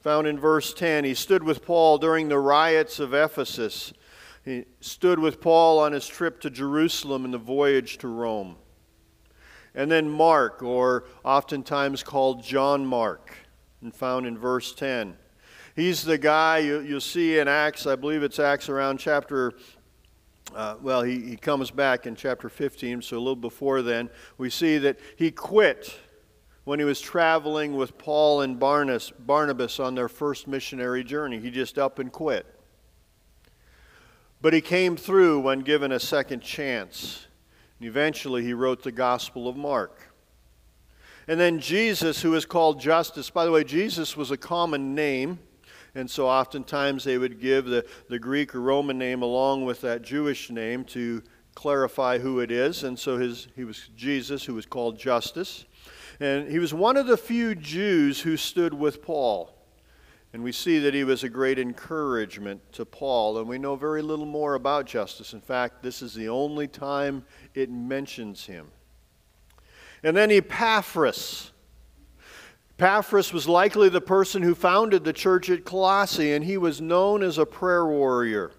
found 0.00 0.26
in 0.26 0.38
verse 0.38 0.74
10. 0.74 1.04
He 1.04 1.14
stood 1.14 1.42
with 1.42 1.64
Paul 1.64 1.98
during 1.98 2.28
the 2.28 2.38
riots 2.38 2.98
of 2.98 3.14
Ephesus. 3.14 3.92
He 4.44 4.64
stood 4.80 5.18
with 5.18 5.40
Paul 5.40 5.78
on 5.78 5.92
his 5.92 6.06
trip 6.06 6.40
to 6.40 6.50
Jerusalem 6.50 7.24
and 7.24 7.32
the 7.32 7.38
voyage 7.38 7.98
to 7.98 8.08
Rome. 8.08 8.56
And 9.74 9.90
then 9.90 10.10
Mark, 10.10 10.62
or 10.62 11.04
oftentimes 11.24 12.02
called 12.02 12.42
John 12.42 12.84
Mark, 12.84 13.34
and 13.80 13.94
found 13.94 14.26
in 14.26 14.36
verse 14.36 14.74
10. 14.74 15.16
He's 15.74 16.02
the 16.02 16.18
guy 16.18 16.58
you, 16.58 16.84
will 16.86 17.00
see 17.00 17.38
in 17.38 17.48
Acts, 17.48 17.86
I 17.86 17.96
believe 17.96 18.22
it's 18.22 18.38
Acts 18.38 18.68
around 18.68 18.98
chapter, 18.98 19.54
uh, 20.54 20.76
well, 20.82 21.02
he, 21.02 21.20
he 21.20 21.36
comes 21.36 21.70
back 21.70 22.06
in 22.06 22.14
chapter 22.14 22.48
15, 22.48 23.00
so 23.00 23.16
a 23.16 23.18
little 23.18 23.36
before 23.36 23.80
then. 23.80 24.10
We 24.36 24.50
see 24.50 24.78
that 24.78 24.98
he 25.16 25.30
quit 25.30 25.96
when 26.64 26.78
he 26.78 26.84
was 26.84 27.00
traveling 27.00 27.76
with 27.76 27.98
Paul 27.98 28.42
and 28.42 28.58
Barnabas 28.58 29.80
on 29.80 29.94
their 29.94 30.08
first 30.08 30.46
missionary 30.46 31.02
journey. 31.02 31.40
He 31.40 31.50
just 31.50 31.78
up 31.78 31.98
and 31.98 32.12
quit. 32.12 32.46
But 34.40 34.52
he 34.52 34.60
came 34.60 34.96
through 34.96 35.40
when 35.40 35.60
given 35.60 35.92
a 35.92 36.00
second 36.00 36.40
chance. 36.40 37.26
And 37.78 37.88
eventually 37.88 38.44
he 38.44 38.54
wrote 38.54 38.82
the 38.82 38.92
Gospel 38.92 39.48
of 39.48 39.56
Mark. 39.56 40.12
And 41.28 41.38
then 41.38 41.60
Jesus, 41.60 42.22
who 42.22 42.34
is 42.34 42.44
called 42.44 42.80
Justus, 42.80 43.30
By 43.30 43.44
the 43.44 43.52
way, 43.52 43.64
Jesus 43.64 44.16
was 44.16 44.30
a 44.30 44.36
common 44.36 44.94
name. 44.94 45.38
And 45.94 46.10
so 46.10 46.26
oftentimes 46.26 47.04
they 47.04 47.18
would 47.18 47.40
give 47.40 47.66
the, 47.66 47.84
the 48.08 48.18
Greek 48.18 48.54
or 48.54 48.60
Roman 48.60 48.98
name 48.98 49.22
along 49.22 49.64
with 49.64 49.80
that 49.82 50.02
Jewish 50.02 50.50
name 50.50 50.84
to 50.86 51.22
clarify 51.54 52.18
who 52.18 52.40
it 52.40 52.50
is. 52.50 52.82
And 52.82 52.98
so 52.98 53.18
his, 53.18 53.48
he 53.54 53.64
was 53.64 53.90
Jesus, 53.96 54.44
who 54.44 54.54
was 54.54 54.66
called 54.66 54.98
Justus. 54.98 55.66
And 56.22 56.48
he 56.48 56.60
was 56.60 56.72
one 56.72 56.96
of 56.96 57.08
the 57.08 57.16
few 57.16 57.56
Jews 57.56 58.20
who 58.20 58.36
stood 58.36 58.72
with 58.72 59.02
Paul. 59.02 59.52
And 60.32 60.44
we 60.44 60.52
see 60.52 60.78
that 60.78 60.94
he 60.94 61.02
was 61.02 61.24
a 61.24 61.28
great 61.28 61.58
encouragement 61.58 62.60
to 62.74 62.84
Paul. 62.84 63.38
And 63.38 63.48
we 63.48 63.58
know 63.58 63.74
very 63.74 64.02
little 64.02 64.24
more 64.24 64.54
about 64.54 64.86
Justus. 64.86 65.32
In 65.32 65.40
fact, 65.40 65.82
this 65.82 66.00
is 66.00 66.14
the 66.14 66.28
only 66.28 66.68
time 66.68 67.24
it 67.54 67.72
mentions 67.72 68.46
him. 68.46 68.68
And 70.04 70.16
then 70.16 70.30
Epaphras. 70.30 71.50
Epaphras 72.78 73.32
was 73.32 73.48
likely 73.48 73.88
the 73.88 74.00
person 74.00 74.42
who 74.42 74.54
founded 74.54 75.02
the 75.02 75.12
church 75.12 75.50
at 75.50 75.64
Colossae, 75.64 76.34
and 76.34 76.44
he 76.44 76.56
was 76.56 76.80
known 76.80 77.24
as 77.24 77.36
a 77.36 77.44
prayer 77.44 77.84
warrior. 77.84 78.52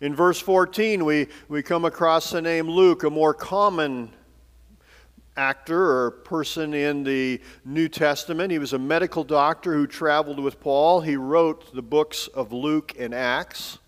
In 0.00 0.14
verse 0.14 0.40
14, 0.40 1.04
we, 1.04 1.28
we 1.50 1.62
come 1.62 1.84
across 1.84 2.30
the 2.30 2.40
name 2.40 2.70
Luke, 2.70 3.04
a 3.04 3.10
more 3.10 3.34
common 3.34 4.12
actor 5.36 6.04
or 6.04 6.10
person 6.10 6.74
in 6.74 7.04
the 7.04 7.40
New 7.64 7.88
Testament. 7.88 8.50
He 8.50 8.58
was 8.58 8.72
a 8.72 8.78
medical 8.78 9.24
doctor 9.24 9.72
who 9.72 9.86
traveled 9.86 10.38
with 10.40 10.60
Paul. 10.60 11.00
He 11.00 11.16
wrote 11.16 11.74
the 11.74 11.82
books 11.82 12.28
of 12.28 12.52
Luke 12.52 12.94
and 12.98 13.14
Acts. 13.14 13.78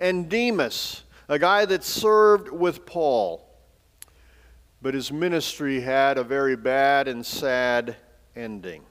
And 0.00 0.28
Demas, 0.28 1.02
a 1.28 1.38
guy 1.38 1.64
that 1.66 1.84
served 1.84 2.50
with 2.50 2.86
Paul. 2.86 3.44
But 4.80 4.94
his 4.94 5.10
ministry 5.10 5.80
had 5.80 6.18
a 6.18 6.24
very 6.24 6.56
bad 6.56 7.08
and 7.08 7.24
sad 7.24 7.96
ending. 8.36 8.82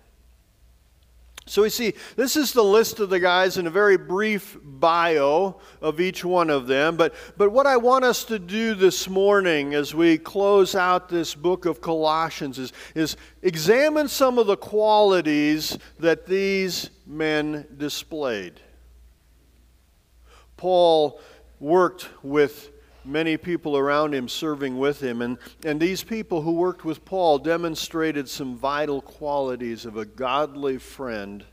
So 1.47 1.61
we 1.61 1.69
see 1.69 1.93
this 2.15 2.35
is 2.35 2.51
the 2.51 2.63
list 2.63 2.99
of 2.99 3.09
the 3.09 3.19
guys 3.19 3.57
in 3.57 3.67
a 3.67 3.71
very 3.71 3.97
brief 3.97 4.57
bio 4.61 5.59
of 5.81 6.01
each 6.01 6.25
one 6.25 6.49
of 6.49 6.67
them. 6.67 6.97
But, 6.97 7.15
but 7.37 7.51
what 7.51 7.65
I 7.65 7.77
want 7.77 8.03
us 8.03 8.25
to 8.25 8.37
do 8.37 8.75
this 8.75 9.09
morning 9.09 9.73
as 9.73 9.95
we 9.95 10.17
close 10.17 10.75
out 10.75 11.07
this 11.07 11.33
book 11.35 11.65
of 11.65 11.79
Colossians 11.79 12.59
is, 12.59 12.73
is 12.95 13.15
examine 13.41 14.09
some 14.09 14.37
of 14.37 14.47
the 14.47 14.57
qualities 14.57 15.77
that 15.99 16.25
these 16.25 16.89
men 17.05 17.65
displayed. 17.77 18.59
Paul 20.57 21.21
worked 21.59 22.09
with 22.23 22.71
many 23.07 23.37
people 23.37 23.77
around 23.77 24.13
him 24.13 24.27
serving 24.27 24.77
with 24.77 25.01
him. 25.01 25.21
And, 25.21 25.37
and 25.63 25.79
these 25.79 26.03
people 26.03 26.41
who 26.41 26.53
worked 26.53 26.85
with 26.85 27.05
Paul 27.05 27.39
demonstrated 27.39 28.27
some 28.29 28.55
vital 28.55 29.01
qualities 29.01 29.85
of 29.85 29.97
a 29.97 30.05
godly 30.05 30.77
friend 30.77 31.43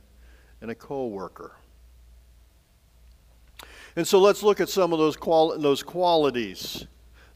and 0.61 0.71
a 0.71 0.75
co 0.75 1.07
worker. 1.07 1.53
And 3.97 4.07
so 4.07 4.19
let's 4.19 4.43
look 4.43 4.61
at 4.61 4.69
some 4.69 4.93
of 4.93 4.99
those, 4.99 5.17
quali- 5.17 5.61
those 5.63 5.83
qualities 5.83 6.87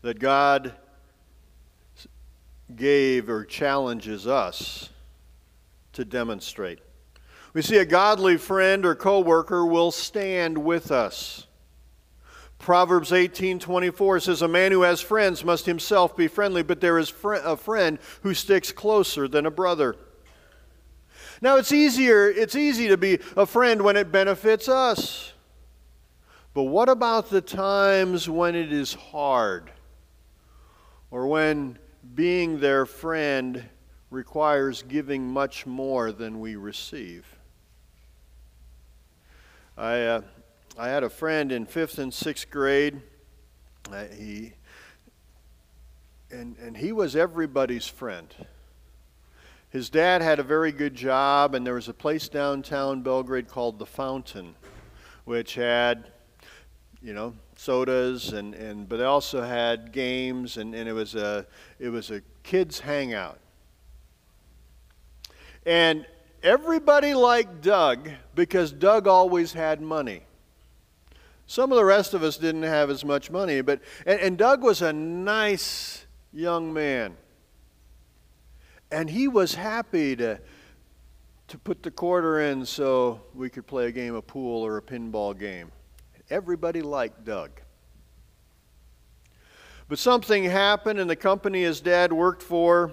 that 0.02 0.18
God 0.18 0.74
gave 2.74 3.28
or 3.28 3.44
challenges 3.44 4.26
us 4.26 4.90
to 5.92 6.04
demonstrate. 6.04 6.80
We 7.54 7.62
see 7.62 7.78
a 7.78 7.84
godly 7.84 8.36
friend 8.36 8.84
or 8.86 8.94
co 8.94 9.20
worker 9.20 9.66
will 9.66 9.90
stand 9.90 10.56
with 10.56 10.90
us. 10.92 11.47
Proverbs 12.58 13.12
18:24 13.12 14.20
says 14.20 14.42
a 14.42 14.48
man 14.48 14.72
who 14.72 14.82
has 14.82 15.00
friends 15.00 15.44
must 15.44 15.66
himself 15.66 16.16
be 16.16 16.26
friendly, 16.26 16.62
but 16.62 16.80
there 16.80 16.98
is 16.98 17.12
a 17.24 17.56
friend 17.56 17.98
who 18.22 18.34
sticks 18.34 18.72
closer 18.72 19.28
than 19.28 19.46
a 19.46 19.50
brother. 19.50 19.96
Now 21.40 21.56
it's 21.56 21.72
easier 21.72 22.28
it's 22.28 22.56
easy 22.56 22.88
to 22.88 22.96
be 22.96 23.20
a 23.36 23.46
friend 23.46 23.82
when 23.82 23.96
it 23.96 24.10
benefits 24.10 24.68
us. 24.68 25.32
But 26.52 26.64
what 26.64 26.88
about 26.88 27.30
the 27.30 27.40
times 27.40 28.28
when 28.28 28.56
it 28.56 28.72
is 28.72 28.94
hard 28.94 29.70
or 31.10 31.28
when 31.28 31.78
being 32.14 32.58
their 32.58 32.84
friend 32.84 33.64
requires 34.10 34.82
giving 34.82 35.30
much 35.30 35.66
more 35.66 36.10
than 36.10 36.40
we 36.40 36.56
receive? 36.56 37.24
I 39.76 40.00
uh, 40.00 40.22
I 40.80 40.90
had 40.90 41.02
a 41.02 41.10
friend 41.10 41.50
in 41.50 41.66
fifth 41.66 41.98
and 41.98 42.14
sixth 42.14 42.48
grade. 42.50 43.02
Uh, 43.92 44.04
he 44.16 44.52
and 46.30 46.56
and 46.58 46.76
he 46.76 46.92
was 46.92 47.16
everybody's 47.16 47.88
friend. 47.88 48.32
his 49.70 49.90
dad 49.90 50.22
had 50.22 50.38
a 50.38 50.42
very 50.44 50.70
good 50.70 50.94
job, 50.94 51.56
and 51.56 51.66
there 51.66 51.74
was 51.74 51.88
a 51.88 51.92
place 51.92 52.28
downtown 52.28 53.02
Belgrade 53.02 53.48
called 53.48 53.80
The 53.80 53.86
Fountain, 53.86 54.54
which 55.24 55.56
had, 55.56 56.12
you 57.02 57.12
know, 57.12 57.34
sodas 57.56 58.32
and, 58.32 58.54
and 58.54 58.88
but 58.88 58.98
they 58.98 59.04
also 59.04 59.42
had 59.42 59.90
games 59.90 60.58
and, 60.58 60.76
and 60.76 60.88
it 60.88 60.92
was 60.92 61.16
a 61.16 61.44
it 61.80 61.88
was 61.88 62.12
a 62.12 62.22
kids 62.44 62.78
hangout. 62.78 63.40
And 65.66 66.06
everybody 66.44 67.14
liked 67.14 67.62
Doug 67.62 68.10
because 68.36 68.70
Doug 68.70 69.08
always 69.08 69.52
had 69.52 69.82
money. 69.82 70.22
Some 71.48 71.72
of 71.72 71.76
the 71.76 71.84
rest 71.84 72.12
of 72.12 72.22
us 72.22 72.36
didn't 72.36 72.64
have 72.64 72.90
as 72.90 73.06
much 73.06 73.30
money, 73.30 73.62
but 73.62 73.80
and, 74.04 74.20
and 74.20 74.38
Doug 74.38 74.62
was 74.62 74.82
a 74.82 74.92
nice 74.92 76.04
young 76.30 76.74
man. 76.74 77.16
And 78.92 79.08
he 79.08 79.28
was 79.28 79.54
happy 79.54 80.14
to 80.16 80.38
to 81.48 81.58
put 81.58 81.82
the 81.82 81.90
quarter 81.90 82.42
in 82.42 82.66
so 82.66 83.22
we 83.34 83.48
could 83.48 83.66
play 83.66 83.86
a 83.86 83.90
game 83.90 84.14
of 84.14 84.26
pool 84.26 84.64
or 84.64 84.76
a 84.76 84.82
pinball 84.82 85.36
game. 85.36 85.72
Everybody 86.28 86.82
liked 86.82 87.24
Doug. 87.24 87.50
But 89.88 89.98
something 89.98 90.44
happened, 90.44 91.00
and 91.00 91.08
the 91.08 91.16
company 91.16 91.62
his 91.62 91.80
dad 91.80 92.12
worked 92.12 92.42
for 92.42 92.92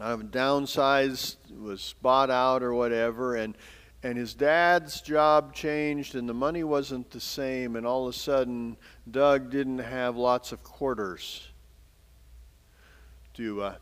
uh, 0.00 0.16
downsized, 0.16 1.36
was 1.56 1.94
bought 2.02 2.28
out 2.28 2.64
or 2.64 2.74
whatever, 2.74 3.36
and 3.36 3.56
and 4.02 4.18
his 4.18 4.34
dad's 4.34 5.00
job 5.00 5.54
changed, 5.54 6.14
and 6.14 6.28
the 6.28 6.34
money 6.34 6.64
wasn't 6.64 7.10
the 7.10 7.20
same, 7.20 7.76
and 7.76 7.86
all 7.86 8.08
of 8.08 8.14
a 8.14 8.18
sudden, 8.18 8.76
Doug 9.10 9.50
didn't 9.50 9.78
have 9.78 10.16
lots 10.16 10.52
of 10.52 10.62
quarters 10.62 11.48
to 13.34 13.62
uh, 13.62 13.74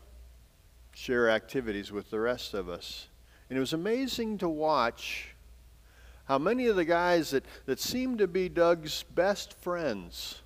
share 0.93 1.29
activities 1.29 1.91
with 1.91 2.09
the 2.11 2.19
rest 2.19 2.53
of 2.53 2.69
us. 2.69 3.07
And 3.49 3.57
it 3.57 3.59
was 3.59 3.73
amazing 3.73 4.37
to 4.39 4.49
watch 4.49 5.35
how 6.25 6.37
many 6.37 6.67
of 6.67 6.75
the 6.75 6.85
guys 6.85 7.31
that, 7.31 7.43
that 7.65 7.79
seemed 7.79 8.19
to 8.19 8.27
be 8.27 8.47
Doug's 8.47 9.03
best 9.03 9.59
friends 9.61 10.41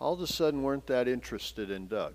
all 0.00 0.14
of 0.14 0.20
a 0.22 0.26
sudden 0.26 0.62
weren't 0.62 0.86
that 0.86 1.06
interested 1.06 1.70
in 1.70 1.86
Doug. 1.86 2.14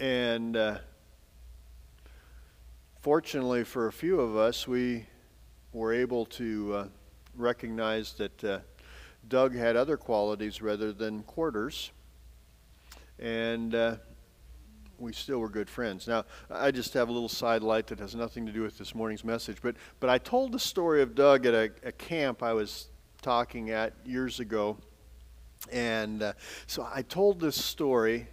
And 0.00 0.56
uh, 0.56 0.78
fortunately 3.00 3.64
for 3.64 3.86
a 3.86 3.92
few 3.92 4.20
of 4.20 4.36
us, 4.36 4.66
we 4.66 5.06
were 5.72 5.92
able 5.92 6.26
to 6.26 6.74
uh, 6.74 6.86
recognize 7.36 8.12
that 8.14 8.44
uh, 8.44 8.58
Doug 9.28 9.54
had 9.54 9.76
other 9.76 9.96
qualities 9.96 10.60
rather 10.62 10.92
than 10.92 11.22
quarters. 11.22 11.90
And 13.18 13.74
uh, 13.74 13.96
we 14.98 15.12
still 15.12 15.38
were 15.38 15.48
good 15.48 15.70
friends. 15.70 16.08
Now, 16.08 16.24
I 16.50 16.70
just 16.70 16.94
have 16.94 17.08
a 17.08 17.12
little 17.12 17.28
sidelight 17.28 17.86
that 17.88 17.98
has 18.00 18.14
nothing 18.14 18.46
to 18.46 18.52
do 18.52 18.62
with 18.62 18.78
this 18.78 18.94
morning's 18.94 19.24
message, 19.24 19.58
but, 19.62 19.76
but 20.00 20.10
I 20.10 20.18
told 20.18 20.52
the 20.52 20.58
story 20.58 21.02
of 21.02 21.14
Doug 21.14 21.46
at 21.46 21.54
a, 21.54 21.70
a 21.84 21.92
camp 21.92 22.42
I 22.42 22.52
was 22.52 22.88
talking 23.22 23.70
at 23.70 23.92
years 24.04 24.40
ago. 24.40 24.76
And 25.72 26.22
uh, 26.22 26.32
so 26.66 26.88
I 26.92 27.02
told 27.02 27.40
this 27.40 27.62
story 27.62 28.28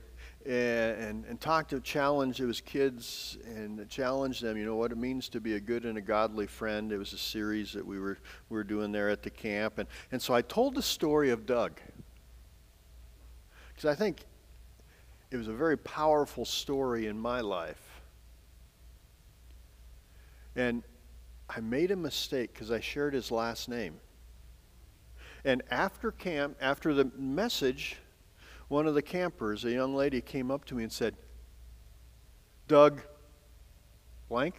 and, 0.45 1.25
and, 1.25 1.41
talked 1.41 1.71
to, 1.71 1.79
challenge 1.79 2.39
it 2.39 2.45
was 2.45 2.61
kids 2.61 3.37
and 3.45 3.89
challenged 3.89 4.43
them, 4.43 4.57
you 4.57 4.65
know, 4.65 4.75
what 4.75 4.91
it 4.91 4.97
means 4.97 5.27
to 5.29 5.41
be 5.41 5.55
a 5.55 5.59
good 5.59 5.85
and 5.85 5.97
a 5.97 6.01
godly 6.01 6.45
friend. 6.45 6.91
It 6.91 6.99
was 6.99 7.13
a 7.13 7.17
series 7.17 7.73
that 7.73 7.85
we 7.85 7.99
were, 7.99 8.19
we 8.49 8.55
were 8.55 8.63
doing 8.63 8.91
there 8.91 9.09
at 9.09 9.23
the 9.23 9.31
camp. 9.31 9.79
And, 9.79 9.89
and 10.11 10.21
so 10.21 10.35
I 10.35 10.43
told 10.43 10.75
the 10.75 10.83
story 10.83 11.31
of 11.31 11.47
Doug. 11.47 11.79
Because 13.69 13.89
I 13.89 13.95
think 13.95 14.23
it 15.31 15.37
was 15.37 15.47
a 15.47 15.53
very 15.53 15.77
powerful 15.77 16.45
story 16.45 17.07
in 17.07 17.19
my 17.19 17.41
life. 17.41 18.01
And 20.55 20.83
I 21.49 21.59
made 21.59 21.89
a 21.89 21.95
mistake 21.95 22.53
because 22.53 22.71
I 22.71 22.79
shared 22.79 23.13
his 23.13 23.31
last 23.31 23.67
name. 23.67 23.95
And 25.43 25.63
after 25.71 26.11
camp, 26.11 26.55
after 26.61 26.93
the 26.93 27.11
message, 27.17 27.97
one 28.67 28.87
of 28.87 28.93
the 28.95 29.01
campers, 29.01 29.63
a 29.65 29.71
young 29.71 29.95
lady, 29.95 30.21
came 30.21 30.49
up 30.49 30.65
to 30.65 30.75
me 30.75 30.83
and 30.83 30.91
said, 30.91 31.15
Doug, 32.67 33.01
blank? 34.29 34.55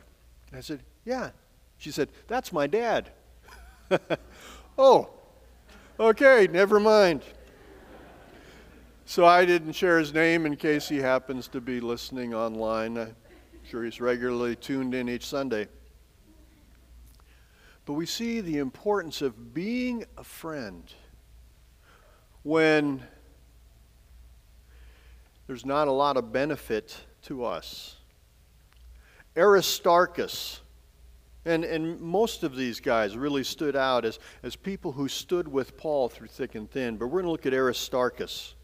I 0.52 0.60
said, 0.60 0.80
Yeah. 1.04 1.30
She 1.78 1.90
said, 1.90 2.08
That's 2.28 2.52
my 2.52 2.66
dad. 2.66 3.10
oh, 4.78 5.10
okay, 5.98 6.48
never 6.50 6.80
mind. 6.80 7.22
So 9.04 9.24
I 9.24 9.44
didn't 9.44 9.72
share 9.72 9.98
his 9.98 10.12
name 10.12 10.46
in 10.46 10.56
case 10.56 10.88
he 10.88 10.96
happens 10.96 11.46
to 11.48 11.60
be 11.60 11.80
listening 11.80 12.34
online. 12.34 12.98
I'm 12.98 13.14
sure 13.62 13.84
he's 13.84 14.00
regularly 14.00 14.56
tuned 14.56 14.94
in 14.94 15.08
each 15.08 15.26
Sunday. 15.26 15.68
But 17.84 17.92
we 17.92 18.04
see 18.04 18.40
the 18.40 18.58
importance 18.58 19.22
of 19.22 19.54
being 19.54 20.04
a 20.18 20.24
friend 20.24 20.92
when 22.42 23.00
there's 25.46 25.64
not 25.64 25.88
a 25.88 25.92
lot 25.92 26.16
of 26.16 26.32
benefit 26.32 26.96
to 27.22 27.44
us. 27.44 27.96
Aristarchus, 29.36 30.60
and, 31.44 31.64
and 31.64 32.00
most 32.00 32.42
of 32.42 32.56
these 32.56 32.80
guys 32.80 33.16
really 33.16 33.44
stood 33.44 33.76
out 33.76 34.04
as, 34.04 34.18
as 34.42 34.56
people 34.56 34.92
who 34.92 35.08
stood 35.08 35.46
with 35.46 35.76
Paul 35.76 36.08
through 36.08 36.28
thick 36.28 36.54
and 36.54 36.70
thin, 36.70 36.96
but 36.96 37.06
we're 37.06 37.22
going 37.22 37.26
to 37.26 37.30
look 37.30 37.46
at 37.46 37.54
Aristarchus, 37.54 38.54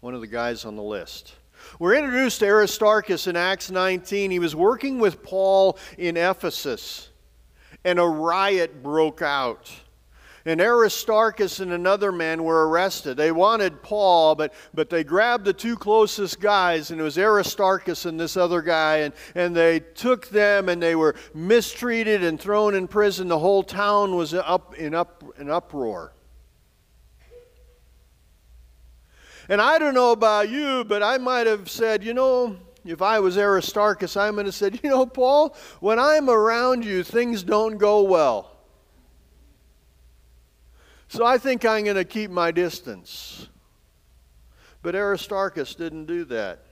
one 0.00 0.14
of 0.14 0.20
the 0.20 0.26
guys 0.26 0.64
on 0.64 0.76
the 0.76 0.82
list. 0.82 1.34
We're 1.78 1.94
introduced 1.94 2.40
to 2.40 2.46
Aristarchus 2.46 3.26
in 3.26 3.36
Acts 3.36 3.70
19. 3.70 4.30
He 4.30 4.38
was 4.38 4.56
working 4.56 4.98
with 4.98 5.22
Paul 5.22 5.78
in 5.98 6.16
Ephesus 6.16 7.10
and 7.84 7.98
a 7.98 8.06
riot 8.06 8.82
broke 8.82 9.22
out. 9.22 9.70
And 10.44 10.60
Aristarchus 10.60 11.60
and 11.60 11.72
another 11.72 12.12
man 12.12 12.44
were 12.44 12.68
arrested. 12.68 13.16
They 13.16 13.32
wanted 13.32 13.82
Paul, 13.82 14.34
but, 14.34 14.54
but 14.72 14.88
they 14.88 15.04
grabbed 15.04 15.44
the 15.44 15.52
two 15.52 15.76
closest 15.76 16.40
guys, 16.40 16.90
and 16.90 17.00
it 17.00 17.04
was 17.04 17.18
Aristarchus 17.18 18.06
and 18.06 18.18
this 18.18 18.36
other 18.36 18.62
guy, 18.62 18.98
and, 18.98 19.14
and 19.34 19.54
they 19.54 19.80
took 19.80 20.28
them 20.28 20.68
and 20.68 20.82
they 20.82 20.94
were 20.94 21.14
mistreated 21.34 22.24
and 22.24 22.40
thrown 22.40 22.74
in 22.74 22.88
prison. 22.88 23.28
The 23.28 23.38
whole 23.38 23.62
town 23.62 24.16
was 24.16 24.32
up 24.32 24.74
in, 24.76 24.94
up, 24.94 25.24
in 25.38 25.50
uproar. 25.50 26.12
And 29.50 29.60
I 29.60 29.78
don't 29.78 29.94
know 29.94 30.12
about 30.12 30.48
you, 30.48 30.84
but 30.84 31.02
I 31.02 31.18
might 31.18 31.48
have 31.48 31.68
said, 31.68 32.04
you 32.04 32.14
know, 32.14 32.56
if 32.84 33.02
I 33.02 33.20
was 33.20 33.36
Aristarchus, 33.36 34.16
I 34.16 34.30
might 34.30 34.46
have 34.46 34.54
said, 34.54 34.80
You 34.82 34.90
know, 34.90 35.06
Paul, 35.06 35.54
when 35.80 35.98
I'm 35.98 36.30
around 36.30 36.84
you, 36.84 37.02
things 37.02 37.42
don't 37.42 37.76
go 37.76 38.02
well. 38.02 38.49
So 41.10 41.26
I 41.26 41.38
think 41.38 41.64
I'm 41.64 41.82
going 41.82 41.96
to 41.96 42.04
keep 42.04 42.30
my 42.30 42.52
distance. 42.52 43.48
But 44.80 44.94
Aristarchus 44.94 45.74
didn't 45.74 46.06
do 46.06 46.24
that. 46.26 46.62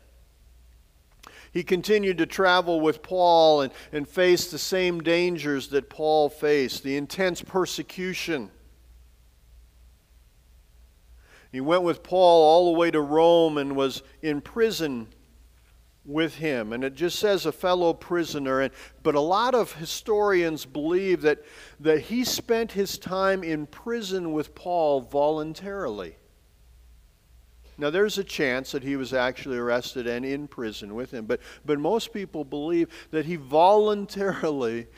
He 1.50 1.64
continued 1.64 2.18
to 2.18 2.26
travel 2.26 2.80
with 2.80 3.02
Paul 3.02 3.62
and, 3.62 3.72
and 3.90 4.08
face 4.08 4.48
the 4.48 4.58
same 4.58 5.00
dangers 5.00 5.68
that 5.68 5.90
Paul 5.90 6.28
faced 6.28 6.84
the 6.84 6.96
intense 6.96 7.42
persecution. 7.42 8.52
He 11.50 11.60
went 11.60 11.82
with 11.82 12.04
Paul 12.04 12.44
all 12.44 12.72
the 12.72 12.78
way 12.78 12.92
to 12.92 13.00
Rome 13.00 13.58
and 13.58 13.74
was 13.74 14.04
in 14.22 14.40
prison 14.40 15.08
with 16.08 16.36
him. 16.36 16.72
And 16.72 16.82
it 16.82 16.94
just 16.94 17.18
says 17.18 17.46
a 17.46 17.52
fellow 17.52 17.92
prisoner. 17.92 18.62
And, 18.62 18.72
but 19.02 19.14
a 19.14 19.20
lot 19.20 19.54
of 19.54 19.74
historians 19.74 20.64
believe 20.64 21.20
that, 21.22 21.44
that 21.80 22.00
he 22.00 22.24
spent 22.24 22.72
his 22.72 22.98
time 22.98 23.44
in 23.44 23.66
prison 23.66 24.32
with 24.32 24.54
Paul 24.54 25.02
voluntarily. 25.02 26.16
Now, 27.76 27.90
there's 27.90 28.18
a 28.18 28.24
chance 28.24 28.72
that 28.72 28.82
he 28.82 28.96
was 28.96 29.14
actually 29.14 29.58
arrested 29.58 30.08
and 30.08 30.24
in 30.24 30.48
prison 30.48 30.96
with 30.96 31.12
him, 31.12 31.26
but, 31.26 31.40
but 31.64 31.78
most 31.78 32.12
people 32.12 32.44
believe 32.44 32.88
that 33.12 33.24
he 33.24 33.36
voluntarily 33.36 34.88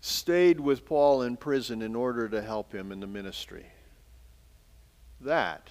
stayed 0.00 0.58
with 0.58 0.84
Paul 0.84 1.22
in 1.22 1.36
prison 1.36 1.80
in 1.80 1.94
order 1.94 2.28
to 2.28 2.42
help 2.42 2.72
him 2.72 2.90
in 2.90 2.98
the 2.98 3.06
ministry. 3.06 3.66
That 5.20 5.70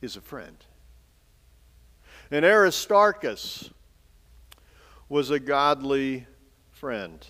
is 0.00 0.16
a 0.16 0.22
friend. 0.22 0.56
And 2.32 2.46
Aristarchus 2.46 3.68
was 5.10 5.28
a 5.28 5.38
godly 5.38 6.26
friend. 6.70 7.24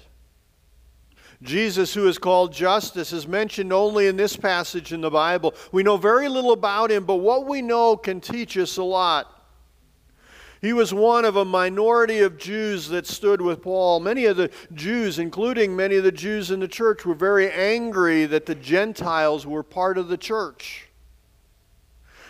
Jesus, 1.42 1.92
who 1.92 2.06
is 2.06 2.18
called 2.18 2.52
Justus, 2.52 3.12
is 3.12 3.26
mentioned 3.26 3.72
only 3.72 4.06
in 4.06 4.16
this 4.16 4.36
passage 4.36 4.92
in 4.92 5.00
the 5.00 5.10
Bible. 5.10 5.56
We 5.72 5.82
know 5.82 5.96
very 5.96 6.28
little 6.28 6.52
about 6.52 6.92
him, 6.92 7.04
but 7.04 7.16
what 7.16 7.48
we 7.48 7.62
know 7.62 7.96
can 7.96 8.20
teach 8.20 8.56
us 8.56 8.76
a 8.76 8.84
lot. 8.84 9.26
He 10.60 10.72
was 10.72 10.94
one 10.94 11.24
of 11.24 11.34
a 11.34 11.44
minority 11.44 12.20
of 12.20 12.38
Jews 12.38 12.88
that 12.90 13.08
stood 13.08 13.40
with 13.40 13.60
Paul. 13.60 13.98
Many 13.98 14.26
of 14.26 14.36
the 14.36 14.52
Jews, 14.72 15.18
including 15.18 15.74
many 15.74 15.96
of 15.96 16.04
the 16.04 16.12
Jews 16.12 16.52
in 16.52 16.60
the 16.60 16.68
church, 16.68 17.04
were 17.04 17.16
very 17.16 17.50
angry 17.50 18.24
that 18.26 18.46
the 18.46 18.54
Gentiles 18.54 19.44
were 19.48 19.64
part 19.64 19.98
of 19.98 20.06
the 20.06 20.16
church. 20.16 20.91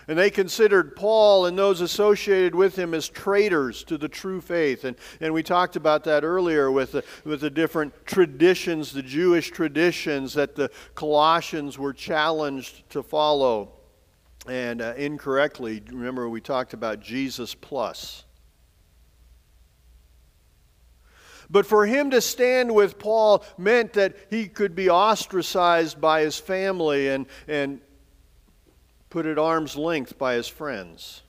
And 0.08 0.18
they 0.18 0.30
considered 0.30 0.96
Paul 0.96 1.46
and 1.46 1.56
those 1.56 1.80
associated 1.80 2.54
with 2.54 2.76
him 2.76 2.92
as 2.92 3.08
traitors 3.08 3.84
to 3.84 3.96
the 3.96 4.08
true 4.08 4.40
faith. 4.40 4.84
And, 4.84 4.96
and 5.20 5.32
we 5.32 5.42
talked 5.42 5.76
about 5.76 6.04
that 6.04 6.24
earlier 6.24 6.70
with 6.70 6.92
the, 6.92 7.04
with 7.24 7.40
the 7.40 7.50
different 7.50 7.94
traditions, 8.04 8.92
the 8.92 9.02
Jewish 9.02 9.50
traditions 9.50 10.34
that 10.34 10.56
the 10.56 10.70
Colossians 10.94 11.78
were 11.78 11.92
challenged 11.92 12.88
to 12.90 13.02
follow. 13.02 13.72
And 14.48 14.82
uh, 14.82 14.94
incorrectly, 14.96 15.82
remember 15.88 16.28
we 16.28 16.40
talked 16.40 16.74
about 16.74 17.00
Jesus 17.00 17.54
plus. 17.54 18.24
But 21.48 21.66
for 21.66 21.86
him 21.86 22.10
to 22.10 22.20
stand 22.20 22.74
with 22.74 22.98
Paul 22.98 23.44
meant 23.58 23.92
that 23.92 24.16
he 24.30 24.48
could 24.48 24.74
be 24.74 24.88
ostracized 24.88 26.00
by 26.00 26.22
his 26.22 26.38
family 26.38 27.10
and, 27.10 27.26
and 27.46 27.80
put 29.12 29.26
at 29.26 29.38
arm's 29.38 29.76
length 29.76 30.16
by 30.16 30.32
his 30.32 30.48
friends. 30.48 31.20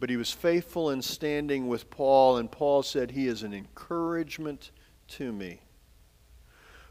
But 0.00 0.10
he 0.10 0.16
was 0.16 0.32
faithful 0.32 0.90
in 0.90 1.00
standing 1.00 1.68
with 1.68 1.88
Paul, 1.90 2.38
and 2.38 2.50
Paul 2.50 2.82
said, 2.82 3.12
He 3.12 3.28
is 3.28 3.44
an 3.44 3.54
encouragement 3.54 4.72
to 5.10 5.30
me. 5.30 5.60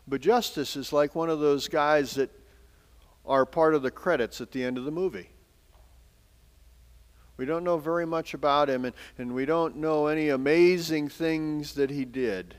But 0.07 0.21
Justus 0.21 0.77
is 0.77 0.93
like 0.93 1.13
one 1.13 1.29
of 1.29 1.41
those 1.41 1.67
guys 1.67 2.13
that 2.13 2.29
are 3.25 3.45
part 3.45 3.75
of 3.75 3.81
the 3.81 3.91
credits 3.91 4.39
at 4.39 4.53
the 4.53 4.63
end 4.63 4.77
of 4.77 4.85
the 4.85 4.91
movie. 4.91 5.31
We 7.35 7.43
don't 7.43 7.65
know 7.65 7.77
very 7.77 8.05
much 8.05 8.33
about 8.33 8.69
him, 8.69 8.85
and, 8.85 8.95
and 9.17 9.35
we 9.35 9.45
don't 9.45 9.75
know 9.75 10.07
any 10.07 10.29
amazing 10.29 11.09
things 11.09 11.73
that 11.73 11.89
he 11.89 12.05
did. 12.05 12.55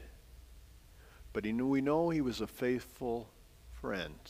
But 1.33 1.47
he 1.47 1.53
knew, 1.53 1.66
we 1.66 1.81
know 1.81 2.11
he 2.11 2.21
was 2.21 2.42
a 2.42 2.47
faithful 2.47 3.31
friend. 3.81 4.21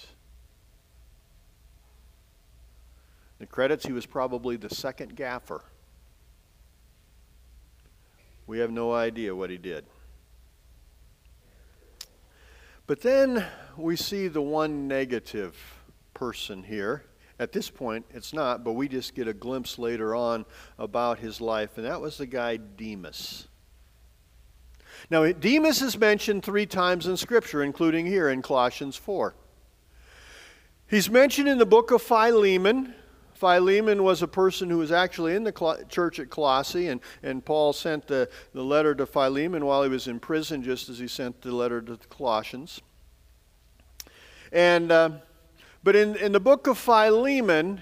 The 3.38 3.46
credits, 3.46 3.85
he 3.87 3.92
was 3.92 4.07
probably 4.07 4.57
the 4.57 4.75
second 4.75 5.14
gaffer. 5.14 5.62
We 8.46 8.61
have 8.61 8.70
no 8.70 8.92
idea 8.92 9.35
what 9.35 9.51
he 9.51 9.59
did. 9.59 9.85
But 12.87 13.01
then 13.01 13.44
we 13.77 13.96
see 13.96 14.29
the 14.29 14.40
one 14.40 14.87
negative 14.87 15.57
person 16.14 16.62
here. 16.62 17.05
At 17.38 17.53
this 17.53 17.68
point, 17.68 18.07
it's 18.14 18.33
not, 18.33 18.64
but 18.64 18.72
we 18.72 18.88
just 18.88 19.14
get 19.14 19.29
a 19.29 19.35
glimpse 19.35 19.79
later 19.79 20.14
on 20.14 20.46
about 20.79 21.18
his 21.18 21.40
life, 21.40 21.77
and 21.77 21.85
that 21.85 22.01
was 22.01 22.16
the 22.16 22.27
guy 22.27 22.57
Demas. 22.57 23.49
Now, 25.11 25.31
Demas 25.33 25.83
is 25.83 25.99
mentioned 25.99 26.42
three 26.42 26.64
times 26.64 27.07
in 27.07 27.16
Scripture, 27.18 27.62
including 27.62 28.07
here 28.07 28.31
in 28.31 28.40
Colossians 28.40 28.96
4. 28.96 29.35
He's 30.88 31.11
mentioned 31.11 31.49
in 31.49 31.59
the 31.59 31.66
book 31.66 31.90
of 31.90 32.01
Philemon, 32.01 32.94
Philemon 33.37 34.03
was 34.03 34.22
a 34.22 34.29
person 34.29 34.70
who 34.70 34.79
was 34.79 34.90
actually 34.90 35.35
in 35.35 35.44
the 35.44 35.87
church 35.88 36.18
at 36.18 36.31
Colossae, 36.31 36.88
and, 36.88 37.01
and 37.22 37.44
Paul 37.44 37.72
sent 37.72 38.07
the, 38.07 38.29
the 38.53 38.62
letter 38.62 38.94
to 38.94 39.07
Philemon 39.07 39.64
while 39.64 39.83
he 39.83 39.88
was 39.88 40.09
in 40.09 40.18
prison, 40.18 40.62
just 40.62 40.88
as 40.88 40.99
he 40.99 41.07
sent 41.07 41.42
the 41.42 41.53
letter 41.53 41.81
to 41.83 41.96
the 41.96 42.07
Colossians. 42.07 42.81
And, 44.53 44.90
uh, 44.90 45.11
but 45.85 45.96
in, 45.96 46.16
in 46.16 46.33
the 46.33 46.40
book 46.40 46.66
of 46.66 46.79
Philemon, 46.79 47.81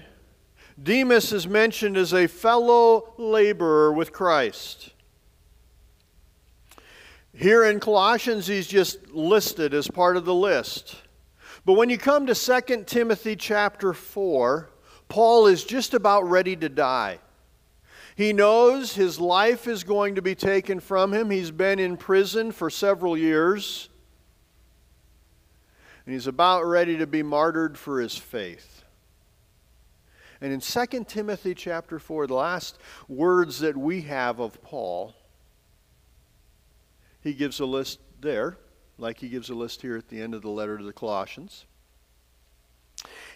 Demas 0.81 1.31
is 1.31 1.47
mentioned 1.47 1.95
as 1.95 2.13
a 2.13 2.27
fellow 2.27 3.13
laborer 3.17 3.93
with 3.93 4.11
Christ. 4.11 4.91
Here 7.33 7.65
in 7.65 7.79
Colossians, 7.79 8.47
he's 8.47 8.67
just 8.67 9.11
listed 9.11 9.73
as 9.73 9.87
part 9.87 10.17
of 10.17 10.25
the 10.25 10.33
list. 10.33 10.95
But 11.65 11.73
when 11.73 11.89
you 11.89 11.97
come 11.97 12.27
to 12.27 12.35
2 12.35 12.83
Timothy 12.85 13.35
chapter 13.35 13.93
4, 13.93 14.69
Paul 15.07 15.47
is 15.47 15.63
just 15.63 15.93
about 15.93 16.23
ready 16.23 16.55
to 16.55 16.69
die. 16.69 17.19
He 18.15 18.31
knows 18.31 18.95
his 18.95 19.19
life 19.19 19.67
is 19.67 19.83
going 19.83 20.15
to 20.15 20.21
be 20.21 20.35
taken 20.35 20.79
from 20.79 21.13
him. 21.13 21.29
He's 21.29 21.51
been 21.51 21.79
in 21.79 21.97
prison 21.97 22.51
for 22.51 22.69
several 22.69 23.17
years. 23.17 23.89
And 26.05 26.13
he's 26.13 26.27
about 26.27 26.63
ready 26.63 26.97
to 26.97 27.07
be 27.07 27.23
martyred 27.23 27.77
for 27.77 27.99
his 27.99 28.15
faith. 28.15 28.83
And 30.39 30.53
in 30.53 30.59
2 30.59 31.05
Timothy 31.05 31.55
chapter 31.55 31.99
4, 31.99 32.27
the 32.27 32.35
last 32.35 32.77
words 33.07 33.59
that 33.59 33.75
we 33.75 34.01
have 34.01 34.39
of 34.39 34.61
Paul, 34.61 35.13
he 37.21 37.33
gives 37.33 37.59
a 37.59 37.65
list 37.65 37.99
there, 38.21 38.57
like 38.97 39.19
he 39.19 39.27
gives 39.27 39.49
a 39.49 39.55
list 39.55 39.81
here 39.81 39.97
at 39.97 40.07
the 40.07 40.21
end 40.21 40.33
of 40.33 40.41
the 40.41 40.49
letter 40.49 40.77
to 40.77 40.83
the 40.83 40.93
Colossians. 40.93 41.65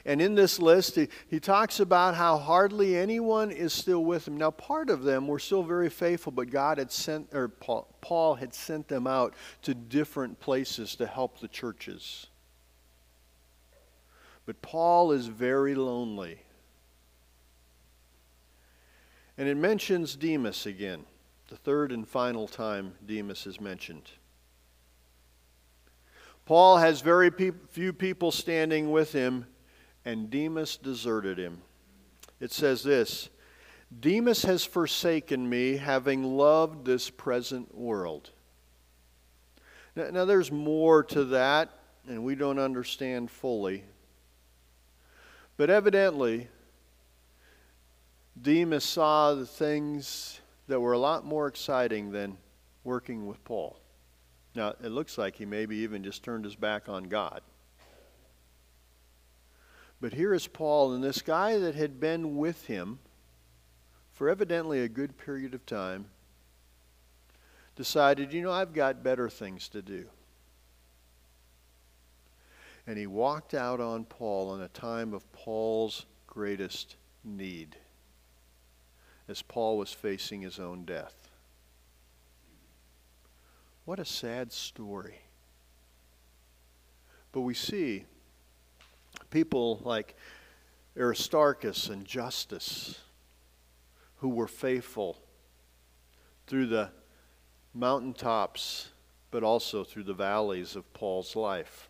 And 0.06 0.22
in 0.22 0.36
this 0.36 0.60
list, 0.60 0.96
he, 0.96 1.08
he 1.28 1.40
talks 1.40 1.80
about 1.80 2.16
how 2.16 2.38
hardly 2.38 2.96
anyone 2.96 3.52
is 3.52 3.74
still 3.74 4.04
with 4.04 4.28
him. 4.28 4.38
Now, 4.38 4.52
part 4.52 4.90
of 4.90 5.04
them 5.04 5.28
were 5.28 5.40
still 5.40 5.64
very 5.64 5.90
faithful, 5.90 6.32
but 6.32 6.50
God 6.50 6.78
had 6.78 6.92
sent, 6.92 7.34
or 7.34 7.50
Paul, 7.50 7.88
Paul 8.02 8.36
had 8.36 8.54
sent 8.54 8.88
them 8.88 9.08
out 9.08 9.34
to 9.64 9.74
different 9.74 10.40
places 10.40 10.96
to 10.96 11.06
help 11.06 11.40
the 11.40 11.48
churches. 11.48 12.28
But 14.46 14.62
Paul 14.62 15.12
is 15.12 15.28
very 15.28 15.76
lonely. 15.76 16.40
And 19.38 19.48
it 19.48 19.56
mentions 19.56 20.16
Demas 20.16 20.66
again, 20.66 21.06
the 21.48 21.56
third 21.56 21.92
and 21.92 22.08
final 22.08 22.48
time 22.48 22.94
Demas 23.06 23.46
is 23.46 23.62
mentioned. 23.62 24.10
Paul 26.46 26.78
has 26.78 27.02
very 27.02 27.30
pe- 27.30 27.52
few 27.70 27.94
people 27.94 28.32
standing 28.32 28.92
with 28.92 29.12
him 29.12 29.46
and 30.06 30.30
Demas 30.30 30.78
deserted 30.78 31.38
him. 31.38 31.62
It 32.40 32.52
says 32.52 32.84
this 32.84 33.30
Demas 33.98 34.44
has 34.44 34.64
forsaken 34.64 35.50
me, 35.50 35.78
having 35.78 36.24
loved 36.24 36.86
this 36.86 37.10
present 37.10 37.74
world. 37.76 38.32
Now, 39.96 40.10
now, 40.12 40.26
there's 40.26 40.52
more 40.52 41.04
to 41.06 41.26
that, 41.26 41.70
and 42.08 42.24
we 42.24 42.36
don't 42.36 42.60
understand 42.60 43.32
fully. 43.32 43.84
But 45.58 45.70
evidently, 45.70 46.48
Demas 48.40 48.86
saw 48.86 49.34
the 49.34 49.46
things 49.46 50.40
that 50.68 50.80
were 50.80 50.94
a 50.94 51.00
lot 51.00 51.26
more 51.26 51.48
exciting 51.48 52.12
than 52.12 52.38
working 52.84 53.28
with 53.28 53.44
Paul. 53.44 53.80
Now, 54.56 54.76
it 54.84 54.90
looks 54.90 55.18
like 55.18 55.36
he 55.36 55.46
maybe 55.46 55.78
even 55.78 56.04
just 56.04 56.24
turned 56.24 56.46
his 56.46 56.56
back 56.56 56.88
on 56.88 57.06
God. 57.06 57.42
But 60.02 60.14
here 60.14 60.34
is 60.34 60.48
Paul, 60.48 60.94
and 60.94 61.04
this 61.04 61.22
guy 61.22 61.58
that 61.58 61.76
had 61.76 62.00
been 62.00 62.38
with 62.38 62.66
him 62.66 63.00
for 64.14 64.30
evidently 64.30 64.82
a 64.82 64.90
good 64.90 65.18
period 65.18 65.54
of 65.54 65.66
time 65.66 66.06
decided, 67.76 68.34
you 68.34 68.42
know, 68.42 68.52
I've 68.52 68.74
got 68.74 69.04
better 69.04 69.30
things 69.30 69.70
to 69.70 69.82
do. 69.82 70.06
And 72.88 72.98
he 72.98 73.08
walked 73.08 73.54
out 73.54 73.80
on 73.80 74.06
Paul 74.06 74.56
in 74.56 74.62
a 74.62 74.68
time 74.70 75.14
of 75.14 75.32
Paul's 75.32 76.06
greatest 76.28 76.96
need 77.24 77.76
as 79.28 79.42
Paul 79.42 79.78
was 79.78 79.94
facing 79.94 80.42
his 80.42 80.60
own 80.60 80.86
death. 80.86 81.30
What 83.86 84.00
a 84.00 84.06
sad 84.06 84.52
story. 84.52 85.20
But 87.32 87.42
we 87.42 87.54
see 87.54 88.06
people 89.30 89.82
like 89.84 90.16
Aristarchus 90.98 91.90
and 91.90 92.06
Justus 92.06 93.00
who 94.18 94.30
were 94.30 94.48
faithful 94.48 95.18
through 96.48 96.68
the 96.68 96.90
mountaintops, 97.74 98.90
but 99.32 99.44
also 99.44 99.84
through 99.84 100.04
the 100.04 100.14
valleys 100.14 100.76
of 100.76 100.92
Paul's 100.94 101.36
life. 101.36 101.90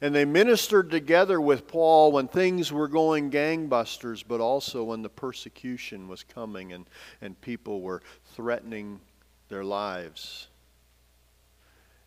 And 0.00 0.14
they 0.14 0.24
ministered 0.24 0.90
together 0.90 1.40
with 1.40 1.66
Paul 1.66 2.12
when 2.12 2.28
things 2.28 2.72
were 2.72 2.88
going 2.88 3.30
gangbusters, 3.30 4.24
but 4.26 4.40
also 4.40 4.84
when 4.84 5.02
the 5.02 5.08
persecution 5.08 6.08
was 6.08 6.22
coming 6.22 6.72
and, 6.72 6.86
and 7.20 7.40
people 7.40 7.80
were 7.80 8.02
threatening 8.34 9.00
their 9.48 9.64
lives. 9.64 10.48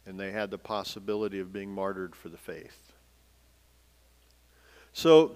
And 0.06 0.20
they 0.20 0.32
had 0.32 0.52
the 0.52 0.58
possibility 0.58 1.40
of 1.40 1.54
being 1.54 1.72
martyred 1.72 2.16
for 2.16 2.30
the 2.30 2.38
faith. 2.38 2.87
So, 4.98 5.34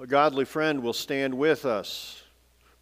a 0.00 0.06
godly 0.08 0.44
friend 0.44 0.82
will 0.82 0.92
stand 0.92 1.34
with 1.38 1.64
us, 1.64 2.24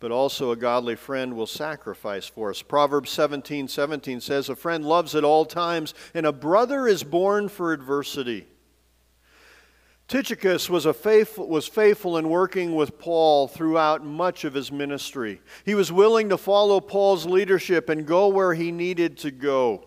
but 0.01 0.11
also 0.11 0.51
a 0.51 0.57
godly 0.57 0.97
friend 0.97 1.37
will 1.37 1.47
sacrifice 1.47 2.25
for 2.25 2.49
us. 2.49 2.63
Proverbs 2.63 3.11
17 3.11 3.69
17 3.69 4.23
says, 4.23 4.49
A 4.49 4.57
friend 4.57 4.83
loves 4.83 5.15
at 5.15 5.25
all 5.25 5.45
times, 5.45 5.93
and 6.15 6.25
a 6.25 6.33
brother 6.33 6.89
is 6.89 7.03
born 7.03 7.51
for 7.51 7.75
adversity. 7.75 8.47
Tychicus 10.09 10.71
was, 10.71 10.87
faithful, 10.97 11.47
was 11.47 11.67
faithful 11.67 12.17
in 12.17 12.31
working 12.31 12.75
with 12.75 12.99
Paul 12.99 13.47
throughout 13.47 14.03
much 14.03 14.45
of 14.45 14.55
his 14.55 14.73
ministry. 14.73 15.43
He 15.67 15.75
was 15.75 15.93
willing 15.93 16.31
to 16.31 16.39
follow 16.39 16.81
Paul's 16.81 17.27
leadership 17.27 17.91
and 17.91 18.07
go 18.07 18.29
where 18.29 18.55
he 18.55 18.73
needed 18.73 19.19
to 19.19 19.31
go. 19.31 19.87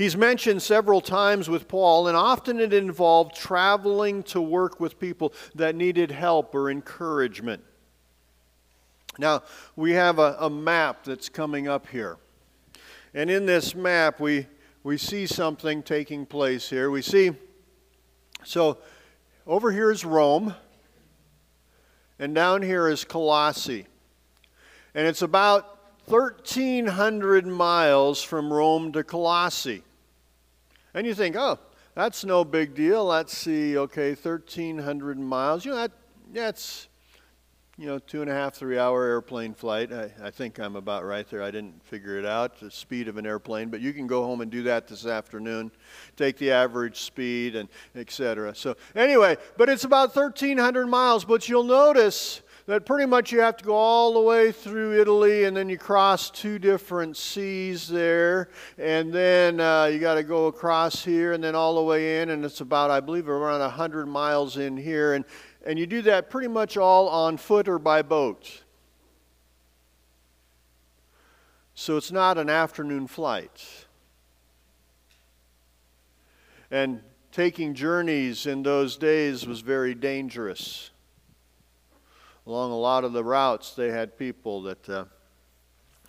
He's 0.00 0.16
mentioned 0.16 0.62
several 0.62 1.02
times 1.02 1.50
with 1.50 1.68
Paul, 1.68 2.08
and 2.08 2.16
often 2.16 2.58
it 2.58 2.72
involved 2.72 3.36
traveling 3.36 4.22
to 4.22 4.40
work 4.40 4.80
with 4.80 4.98
people 4.98 5.34
that 5.54 5.74
needed 5.74 6.10
help 6.10 6.54
or 6.54 6.70
encouragement. 6.70 7.62
Now, 9.18 9.42
we 9.76 9.92
have 9.92 10.18
a, 10.18 10.38
a 10.40 10.48
map 10.48 11.04
that's 11.04 11.28
coming 11.28 11.68
up 11.68 11.86
here. 11.86 12.16
And 13.12 13.28
in 13.28 13.44
this 13.44 13.74
map, 13.74 14.20
we, 14.20 14.46
we 14.84 14.96
see 14.96 15.26
something 15.26 15.82
taking 15.82 16.24
place 16.24 16.70
here. 16.70 16.90
We 16.90 17.02
see, 17.02 17.32
so 18.42 18.78
over 19.46 19.70
here 19.70 19.90
is 19.90 20.02
Rome, 20.02 20.54
and 22.18 22.34
down 22.34 22.62
here 22.62 22.88
is 22.88 23.04
Colossae. 23.04 23.84
And 24.94 25.06
it's 25.06 25.20
about 25.20 25.78
1,300 26.06 27.46
miles 27.46 28.22
from 28.22 28.50
Rome 28.50 28.92
to 28.92 29.04
Colossae. 29.04 29.84
And 30.94 31.06
you 31.06 31.14
think, 31.14 31.36
oh, 31.36 31.58
that's 31.94 32.24
no 32.24 32.44
big 32.44 32.74
deal. 32.74 33.04
Let's 33.04 33.36
see, 33.36 33.76
okay, 33.76 34.10
1,300 34.10 35.18
miles. 35.18 35.64
You 35.64 35.72
know, 35.72 35.76
that, 35.78 35.92
that's 36.32 36.88
you 37.80 37.86
know, 37.86 37.98
two 37.98 38.20
and 38.20 38.30
a 38.30 38.34
half, 38.34 38.54
three 38.54 38.78
hour 38.78 39.04
airplane 39.06 39.54
flight. 39.54 39.90
I, 39.90 40.12
I, 40.22 40.30
think 40.30 40.58
I'm 40.60 40.76
about 40.76 41.02
right 41.02 41.26
there. 41.30 41.42
I 41.42 41.50
didn't 41.50 41.82
figure 41.82 42.18
it 42.18 42.26
out, 42.26 42.60
the 42.60 42.70
speed 42.70 43.08
of 43.08 43.16
an 43.16 43.24
airplane, 43.24 43.70
but 43.70 43.80
you 43.80 43.94
can 43.94 44.06
go 44.06 44.22
home 44.22 44.42
and 44.42 44.50
do 44.50 44.62
that 44.64 44.86
this 44.86 45.06
afternoon. 45.06 45.70
Take 46.14 46.36
the 46.36 46.50
average 46.50 47.00
speed 47.00 47.56
and 47.56 47.70
etc. 47.96 48.54
So, 48.54 48.76
anyway, 48.94 49.38
but 49.56 49.70
it's 49.70 49.84
about 49.84 50.14
1,300 50.14 50.88
miles. 50.88 51.24
But 51.24 51.48
you'll 51.48 51.64
notice 51.64 52.42
that 52.70 52.86
pretty 52.86 53.06
much 53.06 53.32
you 53.32 53.40
have 53.40 53.56
to 53.58 53.64
go 53.64 53.74
all 53.74 54.14
the 54.14 54.20
way 54.20 54.52
through 54.52 55.00
Italy 55.00 55.44
and 55.44 55.56
then 55.56 55.68
you 55.68 55.76
cross 55.76 56.30
two 56.30 56.58
different 56.58 57.16
seas 57.16 57.88
there. 57.88 58.48
And 58.78 59.12
then 59.12 59.60
uh, 59.60 59.84
you 59.86 59.98
got 59.98 60.14
to 60.14 60.22
go 60.22 60.46
across 60.46 61.04
here 61.04 61.32
and 61.32 61.42
then 61.42 61.54
all 61.54 61.74
the 61.74 61.82
way 61.82 62.22
in. 62.22 62.30
And 62.30 62.44
it's 62.44 62.60
about, 62.60 62.90
I 62.90 63.00
believe, 63.00 63.28
around 63.28 63.60
100 63.60 64.06
miles 64.06 64.56
in 64.56 64.76
here. 64.76 65.14
And 65.14 65.24
and 65.64 65.78
you 65.78 65.86
do 65.86 66.02
that 66.02 66.30
pretty 66.30 66.48
much 66.48 66.76
all 66.76 67.08
on 67.08 67.36
foot 67.36 67.68
or 67.68 67.78
by 67.78 68.02
boat. 68.02 68.62
So 71.74 71.96
it's 71.96 72.12
not 72.12 72.38
an 72.38 72.48
afternoon 72.48 73.06
flight. 73.06 73.86
And 76.70 77.02
taking 77.32 77.74
journeys 77.74 78.46
in 78.46 78.62
those 78.62 78.96
days 78.96 79.46
was 79.46 79.60
very 79.60 79.94
dangerous. 79.94 80.90
Along 82.50 82.72
a 82.72 82.76
lot 82.76 83.04
of 83.04 83.12
the 83.12 83.22
routes, 83.22 83.74
they 83.74 83.92
had 83.92 84.18
people 84.18 84.62
that 84.62 84.88
uh, 84.88 85.04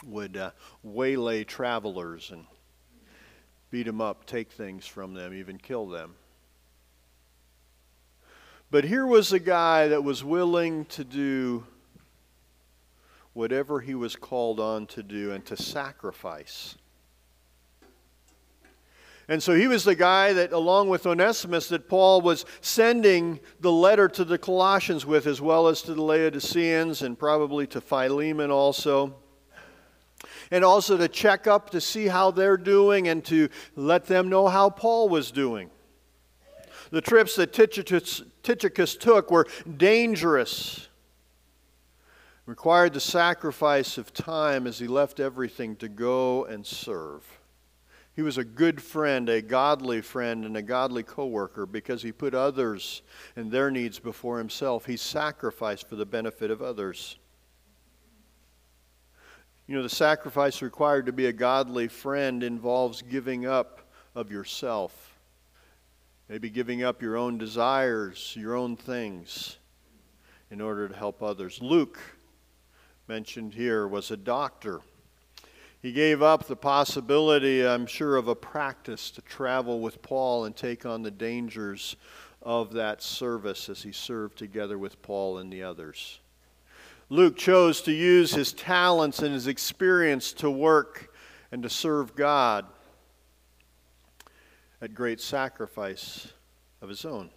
would 0.07 0.35
uh, 0.35 0.49
waylay 0.81 1.43
travelers 1.43 2.31
and 2.31 2.47
beat 3.69 3.85
them 3.85 4.01
up, 4.01 4.25
take 4.25 4.51
things 4.51 4.87
from 4.87 5.13
them, 5.13 5.35
even 5.35 5.59
kill 5.59 5.87
them. 5.87 6.15
But 8.71 8.85
here 8.85 9.05
was 9.05 9.31
a 9.31 9.37
guy 9.37 9.89
that 9.89 10.03
was 10.03 10.23
willing 10.23 10.85
to 10.85 11.03
do 11.03 11.63
whatever 13.33 13.79
he 13.79 13.93
was 13.93 14.15
called 14.15 14.59
on 14.59 14.87
to 14.87 15.03
do 15.03 15.33
and 15.33 15.45
to 15.45 15.55
sacrifice. 15.55 16.75
And 19.27 19.41
so 19.41 19.53
he 19.53 19.67
was 19.67 19.83
the 19.83 19.95
guy 19.95 20.33
that, 20.33 20.51
along 20.51 20.89
with 20.89 21.05
Onesimus, 21.05 21.69
that 21.69 21.87
Paul 21.87 22.21
was 22.21 22.45
sending 22.59 23.39
the 23.59 23.71
letter 23.71 24.09
to 24.09 24.25
the 24.25 24.37
Colossians 24.37 25.05
with, 25.05 25.25
as 25.25 25.39
well 25.39 25.67
as 25.67 25.81
to 25.83 25.93
the 25.93 26.01
Laodiceans 26.01 27.01
and 27.01 27.17
probably 27.17 27.67
to 27.67 27.79
Philemon 27.79 28.51
also. 28.51 29.15
And 30.49 30.65
also 30.65 30.97
to 30.97 31.07
check 31.07 31.47
up 31.47 31.69
to 31.69 31.79
see 31.79 32.07
how 32.07 32.31
they're 32.31 32.57
doing 32.57 33.07
and 33.07 33.23
to 33.25 33.47
let 33.75 34.05
them 34.05 34.27
know 34.27 34.47
how 34.47 34.69
Paul 34.69 35.07
was 35.07 35.31
doing. 35.31 35.69
The 36.89 36.99
trips 36.99 37.37
that 37.37 37.53
Tychicus, 37.53 38.95
took 38.97 39.31
were 39.31 39.47
dangerous, 39.77 40.89
required 42.45 42.93
the 42.93 42.99
sacrifice 42.99 43.97
of 43.97 44.13
time 44.13 44.67
as 44.67 44.77
he 44.79 44.87
left 44.87 45.21
everything 45.21 45.77
to 45.77 45.87
go 45.87 46.43
and 46.43 46.65
serve. 46.65 47.40
He 48.15 48.21
was 48.21 48.37
a 48.37 48.43
good 48.43 48.81
friend, 48.81 49.29
a 49.29 49.41
godly 49.41 50.01
friend, 50.01 50.45
and 50.45 50.57
a 50.57 50.61
godly 50.61 51.03
coworker 51.03 51.65
because 51.65 52.01
he 52.01 52.11
put 52.11 52.33
others 52.33 53.01
and 53.35 53.51
their 53.51 53.71
needs 53.71 53.99
before 53.99 54.37
himself. 54.37 54.85
He 54.85 54.97
sacrificed 54.97 55.87
for 55.87 55.95
the 55.95 56.05
benefit 56.05 56.51
of 56.51 56.61
others. 56.61 57.17
You 59.67 59.75
know, 59.75 59.83
the 59.83 59.89
sacrifice 59.89 60.61
required 60.61 61.05
to 61.05 61.13
be 61.13 61.27
a 61.27 61.33
godly 61.33 61.87
friend 61.87 62.43
involves 62.43 63.01
giving 63.01 63.45
up 63.45 63.89
of 64.13 64.29
yourself 64.29 65.11
Maybe 66.31 66.49
giving 66.49 66.81
up 66.81 67.01
your 67.01 67.17
own 67.17 67.37
desires, 67.37 68.33
your 68.39 68.55
own 68.55 68.77
things, 68.77 69.57
in 70.49 70.61
order 70.61 70.87
to 70.87 70.95
help 70.95 71.21
others. 71.21 71.61
Luke, 71.61 71.99
mentioned 73.05 73.53
here, 73.53 73.85
was 73.85 74.11
a 74.11 74.15
doctor. 74.15 74.79
He 75.81 75.91
gave 75.91 76.21
up 76.21 76.45
the 76.45 76.55
possibility, 76.55 77.65
I'm 77.65 77.87
sure, 77.87 78.15
of 78.15 78.27
a 78.27 78.35
practice 78.35 79.09
to 79.11 79.21
travel 79.21 79.79
with 79.79 80.01
Paul 80.03 80.45
and 80.45 80.55
take 80.55 80.85
on 80.85 81.01
the 81.01 81.09
dangers 81.09 81.95
of 82.43 82.73
that 82.73 83.01
service 83.01 83.67
as 83.67 83.81
he 83.81 83.91
served 83.91 84.37
together 84.37 84.77
with 84.77 85.01
Paul 85.01 85.39
and 85.39 85.51
the 85.51 85.63
others. 85.63 86.19
Luke 87.09 87.35
chose 87.35 87.81
to 87.81 87.91
use 87.91 88.33
his 88.33 88.53
talents 88.53 89.19
and 89.19 89.33
his 89.33 89.47
experience 89.47 90.33
to 90.33 90.51
work 90.51 91.13
and 91.51 91.63
to 91.63 91.69
serve 91.69 92.15
God 92.15 92.65
at 94.81 94.93
great 94.93 95.19
sacrifice 95.19 96.31
of 96.81 96.89
his 96.89 97.05
own. 97.05 97.31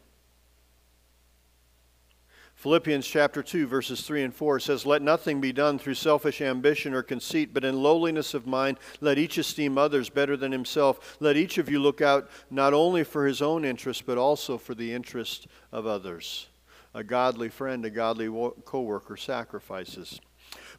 Philippians 2.64 3.07
chapter 3.07 3.42
2, 3.42 3.66
verses 3.66 4.00
3 4.07 4.22
and 4.22 4.35
4 4.35 4.59
says, 4.59 4.87
Let 4.87 5.03
nothing 5.03 5.38
be 5.38 5.53
done 5.53 5.79
through 5.79 5.96
selfish 5.96 6.40
ambition 6.40 6.94
or 6.94 7.03
conceit, 7.03 7.53
but 7.53 7.62
in 7.62 7.83
lowliness 7.83 8.33
of 8.33 8.46
mind, 8.46 8.79
let 9.03 9.18
each 9.18 9.37
esteem 9.37 9.77
others 9.77 10.09
better 10.09 10.35
than 10.35 10.50
himself. 10.50 11.18
Let 11.20 11.37
each 11.37 11.59
of 11.59 11.68
you 11.68 11.79
look 11.79 12.00
out 12.00 12.31
not 12.50 12.72
only 12.72 13.05
for 13.05 13.27
his 13.27 13.42
own 13.42 13.66
interest, 13.66 14.07
but 14.07 14.16
also 14.16 14.57
for 14.57 14.74
the 14.74 14.94
interest 14.94 15.46
of 15.72 15.87
others. 15.87 16.46
A 16.94 17.05
godly 17.05 17.50
friend, 17.50 17.85
a 17.85 17.90
godly 17.90 18.29
co 18.64 18.81
worker 18.81 19.18
sacrifices. 19.18 20.18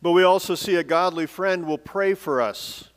But 0.01 0.13
we 0.13 0.23
also 0.23 0.55
see 0.55 0.77
a 0.77 0.83
godly 0.83 1.27
friend 1.27 1.67
will 1.67 1.77
pray 1.77 2.15
for 2.15 2.41
us. 2.41 2.89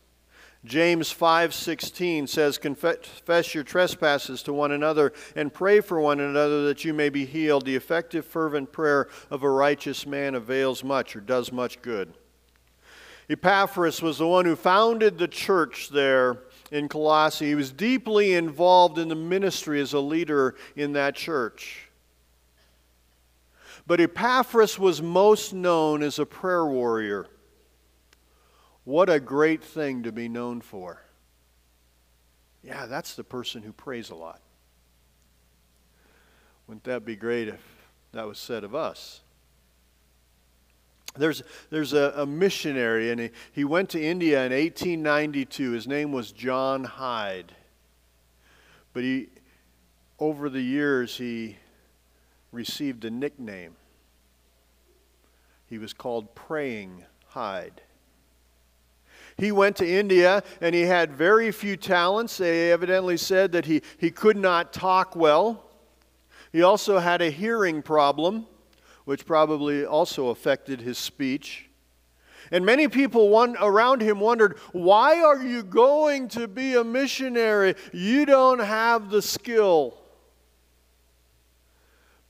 James 0.64 1.12
5:16 1.12 2.26
says 2.26 2.58
confess 2.58 3.54
your 3.54 3.62
trespasses 3.62 4.42
to 4.42 4.52
one 4.52 4.72
another 4.72 5.12
and 5.36 5.54
pray 5.54 5.80
for 5.80 6.00
one 6.00 6.18
another 6.18 6.64
that 6.66 6.84
you 6.84 6.92
may 6.92 7.08
be 7.08 7.24
healed. 7.24 7.64
The 7.64 7.76
effective 7.76 8.26
fervent 8.26 8.72
prayer 8.72 9.08
of 9.30 9.42
a 9.42 9.50
righteous 9.50 10.04
man 10.04 10.34
avails 10.34 10.82
much 10.82 11.14
or 11.14 11.20
does 11.20 11.52
much 11.52 11.80
good. 11.80 12.12
Epaphras 13.30 14.02
was 14.02 14.18
the 14.18 14.26
one 14.26 14.46
who 14.46 14.56
founded 14.56 15.18
the 15.18 15.28
church 15.28 15.90
there 15.90 16.38
in 16.72 16.88
Colossae. 16.88 17.48
He 17.48 17.54
was 17.54 17.70
deeply 17.70 18.34
involved 18.34 18.98
in 18.98 19.08
the 19.08 19.14
ministry 19.14 19.80
as 19.80 19.92
a 19.92 20.00
leader 20.00 20.56
in 20.74 20.92
that 20.94 21.14
church. 21.14 21.88
But 23.86 24.00
Epaphras 24.00 24.78
was 24.78 25.00
most 25.00 25.52
known 25.52 26.02
as 26.02 26.18
a 26.18 26.26
prayer 26.26 26.66
warrior. 26.66 27.26
What 28.88 29.10
a 29.10 29.20
great 29.20 29.62
thing 29.62 30.04
to 30.04 30.12
be 30.12 30.30
known 30.30 30.62
for. 30.62 31.02
Yeah, 32.62 32.86
that's 32.86 33.16
the 33.16 33.22
person 33.22 33.62
who 33.62 33.70
prays 33.70 34.08
a 34.08 34.14
lot. 34.14 34.40
Wouldn't 36.66 36.84
that 36.84 37.04
be 37.04 37.14
great 37.14 37.48
if 37.48 37.60
that 38.12 38.26
was 38.26 38.38
said 38.38 38.64
of 38.64 38.74
us? 38.74 39.20
There's, 41.18 41.42
there's 41.68 41.92
a, 41.92 42.14
a 42.16 42.24
missionary, 42.24 43.10
and 43.10 43.20
he, 43.20 43.30
he 43.52 43.62
went 43.62 43.90
to 43.90 44.02
India 44.02 44.38
in 44.46 44.52
1892. 44.52 45.72
His 45.72 45.86
name 45.86 46.10
was 46.10 46.32
John 46.32 46.84
Hyde. 46.84 47.52
But 48.94 49.02
he, 49.02 49.28
over 50.18 50.48
the 50.48 50.62
years, 50.62 51.18
he 51.18 51.58
received 52.52 53.04
a 53.04 53.10
nickname. 53.10 53.76
He 55.66 55.76
was 55.76 55.92
called 55.92 56.34
Praying 56.34 57.04
Hyde. 57.26 57.82
He 59.38 59.52
went 59.52 59.76
to 59.76 59.88
India 59.88 60.42
and 60.60 60.74
he 60.74 60.82
had 60.82 61.12
very 61.12 61.52
few 61.52 61.76
talents. 61.76 62.38
They 62.38 62.72
evidently 62.72 63.16
said 63.16 63.52
that 63.52 63.66
he, 63.66 63.82
he 63.96 64.10
could 64.10 64.36
not 64.36 64.72
talk 64.72 65.14
well. 65.14 65.64
He 66.52 66.62
also 66.62 66.98
had 66.98 67.22
a 67.22 67.30
hearing 67.30 67.80
problem, 67.80 68.46
which 69.04 69.24
probably 69.24 69.84
also 69.84 70.28
affected 70.28 70.80
his 70.80 70.98
speech. 70.98 71.70
And 72.50 72.66
many 72.66 72.88
people 72.88 73.32
around 73.60 74.00
him 74.00 74.18
wondered, 74.18 74.58
Why 74.72 75.22
are 75.22 75.40
you 75.40 75.62
going 75.62 76.28
to 76.28 76.48
be 76.48 76.74
a 76.74 76.82
missionary? 76.82 77.76
You 77.92 78.26
don't 78.26 78.58
have 78.58 79.10
the 79.10 79.22
skill. 79.22 79.98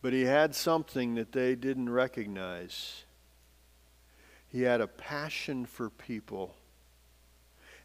But 0.03 0.13
he 0.13 0.23
had 0.23 0.55
something 0.55 1.15
that 1.15 1.33
they 1.33 1.55
didn't 1.55 1.89
recognize. 1.89 3.05
He 4.49 4.63
had 4.63 4.81
a 4.81 4.87
passion 4.87 5.65
for 5.65 5.89
people 5.89 6.55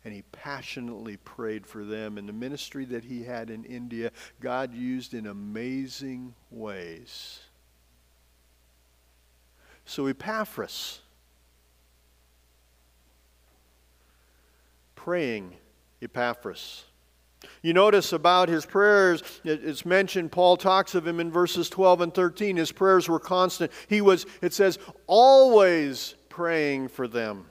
and 0.05 0.13
he 0.13 0.23
passionately 0.31 1.17
prayed 1.17 1.65
for 1.65 1.83
them. 1.83 2.17
And 2.17 2.27
the 2.27 2.33
ministry 2.33 2.85
that 2.85 3.05
he 3.05 3.23
had 3.23 3.49
in 3.49 3.63
India, 3.63 4.11
God 4.39 4.73
used 4.73 5.13
in 5.13 5.27
amazing 5.27 6.33
ways. 6.51 7.39
So, 9.85 10.07
Epaphras, 10.07 10.99
praying 14.95 15.55
Epaphras. 16.01 16.85
You 17.61 17.73
notice 17.73 18.13
about 18.13 18.47
his 18.47 18.65
prayers, 18.65 19.21
it's 19.43 19.85
mentioned, 19.85 20.31
Paul 20.31 20.55
talks 20.55 20.95
of 20.95 21.05
him 21.05 21.19
in 21.19 21.29
verses 21.29 21.69
12 21.69 22.01
and 22.01 22.13
13. 22.13 22.55
His 22.55 22.71
prayers 22.71 23.09
were 23.09 23.19
constant. 23.19 23.71
He 23.89 23.99
was, 23.99 24.25
it 24.41 24.53
says, 24.53 24.79
always 25.07 26.15
praying 26.29 26.87
for 26.87 27.05
them. 27.07 27.45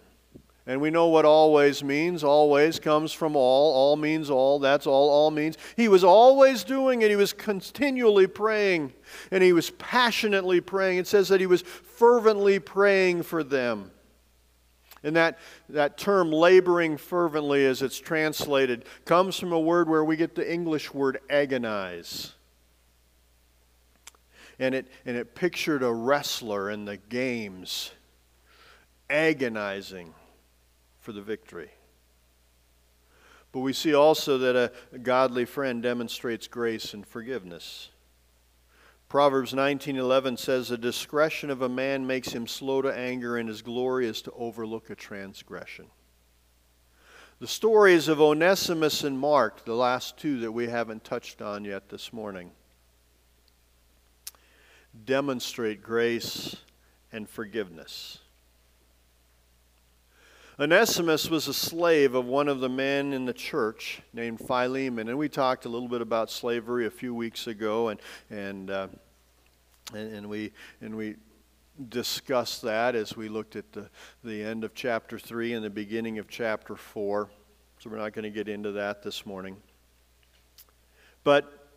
And 0.66 0.80
we 0.80 0.90
know 0.90 1.08
what 1.08 1.24
always 1.24 1.82
means. 1.82 2.22
Always 2.22 2.78
comes 2.78 3.12
from 3.12 3.34
all. 3.34 3.74
All 3.74 3.96
means 3.96 4.30
all. 4.30 4.60
That's 4.60 4.86
all 4.86 5.10
all 5.10 5.30
means. 5.32 5.58
He 5.76 5.88
was 5.88 6.04
always 6.04 6.62
doing 6.62 7.02
it. 7.02 7.10
He 7.10 7.16
was 7.16 7.32
continually 7.32 8.28
praying. 8.28 8.92
And 9.32 9.42
he 9.42 9.52
was 9.52 9.70
passionately 9.70 10.60
praying. 10.60 10.98
It 10.98 11.08
says 11.08 11.28
that 11.28 11.40
he 11.40 11.46
was 11.46 11.62
fervently 11.62 12.60
praying 12.60 13.24
for 13.24 13.42
them. 13.42 13.90
And 15.02 15.16
that, 15.16 15.40
that 15.68 15.98
term, 15.98 16.30
laboring 16.30 16.96
fervently, 16.96 17.66
as 17.66 17.82
it's 17.82 17.98
translated, 17.98 18.84
comes 19.04 19.36
from 19.36 19.52
a 19.52 19.58
word 19.58 19.88
where 19.88 20.04
we 20.04 20.16
get 20.16 20.36
the 20.36 20.48
English 20.48 20.94
word 20.94 21.18
agonize. 21.28 22.34
And 24.60 24.76
it, 24.76 24.86
and 25.04 25.16
it 25.16 25.34
pictured 25.34 25.82
a 25.82 25.92
wrestler 25.92 26.70
in 26.70 26.84
the 26.84 26.98
games 26.98 27.90
agonizing 29.10 30.14
for 31.02 31.12
the 31.12 31.20
victory. 31.20 31.70
But 33.50 33.60
we 33.60 33.74
see 33.74 33.92
also 33.92 34.38
that 34.38 34.56
a 34.56 34.98
godly 34.98 35.44
friend 35.44 35.82
demonstrates 35.82 36.46
grace 36.46 36.94
and 36.94 37.06
forgiveness. 37.06 37.90
Proverbs 39.08 39.52
19:11 39.52 40.38
says 40.38 40.68
the 40.68 40.78
discretion 40.78 41.50
of 41.50 41.60
a 41.60 41.68
man 41.68 42.06
makes 42.06 42.28
him 42.28 42.46
slow 42.46 42.80
to 42.80 42.96
anger 42.96 43.36
and 43.36 43.48
his 43.48 43.60
glory 43.60 44.06
is 44.06 44.22
to 44.22 44.32
overlook 44.32 44.88
a 44.88 44.94
transgression. 44.94 45.90
The 47.40 47.48
stories 47.48 48.08
of 48.08 48.20
Onesimus 48.20 49.02
and 49.02 49.18
Mark, 49.18 49.64
the 49.64 49.74
last 49.74 50.16
two 50.16 50.40
that 50.40 50.52
we 50.52 50.68
haven't 50.68 51.04
touched 51.04 51.42
on 51.42 51.64
yet 51.64 51.88
this 51.88 52.12
morning, 52.12 52.52
demonstrate 55.04 55.82
grace 55.82 56.56
and 57.10 57.28
forgiveness. 57.28 58.20
Onesimus 60.60 61.30
was 61.30 61.48
a 61.48 61.54
slave 61.54 62.14
of 62.14 62.26
one 62.26 62.46
of 62.46 62.60
the 62.60 62.68
men 62.68 63.14
in 63.14 63.24
the 63.24 63.32
church 63.32 64.02
named 64.12 64.38
Philemon, 64.38 65.08
and 65.08 65.16
we 65.16 65.28
talked 65.28 65.64
a 65.64 65.68
little 65.68 65.88
bit 65.88 66.02
about 66.02 66.30
slavery 66.30 66.84
a 66.84 66.90
few 66.90 67.14
weeks 67.14 67.46
ago, 67.46 67.88
and 67.88 68.00
and 68.28 68.70
uh, 68.70 68.88
and, 69.94 70.12
and, 70.14 70.28
we 70.28 70.52
and 70.82 70.94
we 70.94 71.16
discussed 71.88 72.60
that 72.62 72.94
as 72.94 73.16
we 73.16 73.30
looked 73.30 73.56
at 73.56 73.72
the 73.72 73.88
the 74.22 74.42
end 74.42 74.62
of 74.62 74.74
chapter 74.74 75.18
three 75.18 75.54
and 75.54 75.64
the 75.64 75.70
beginning 75.70 76.18
of 76.18 76.28
chapter 76.28 76.76
four. 76.76 77.30
So 77.78 77.88
we're 77.88 77.96
not 77.96 78.12
going 78.12 78.24
to 78.24 78.30
get 78.30 78.46
into 78.46 78.72
that 78.72 79.02
this 79.02 79.24
morning. 79.24 79.56
But 81.24 81.70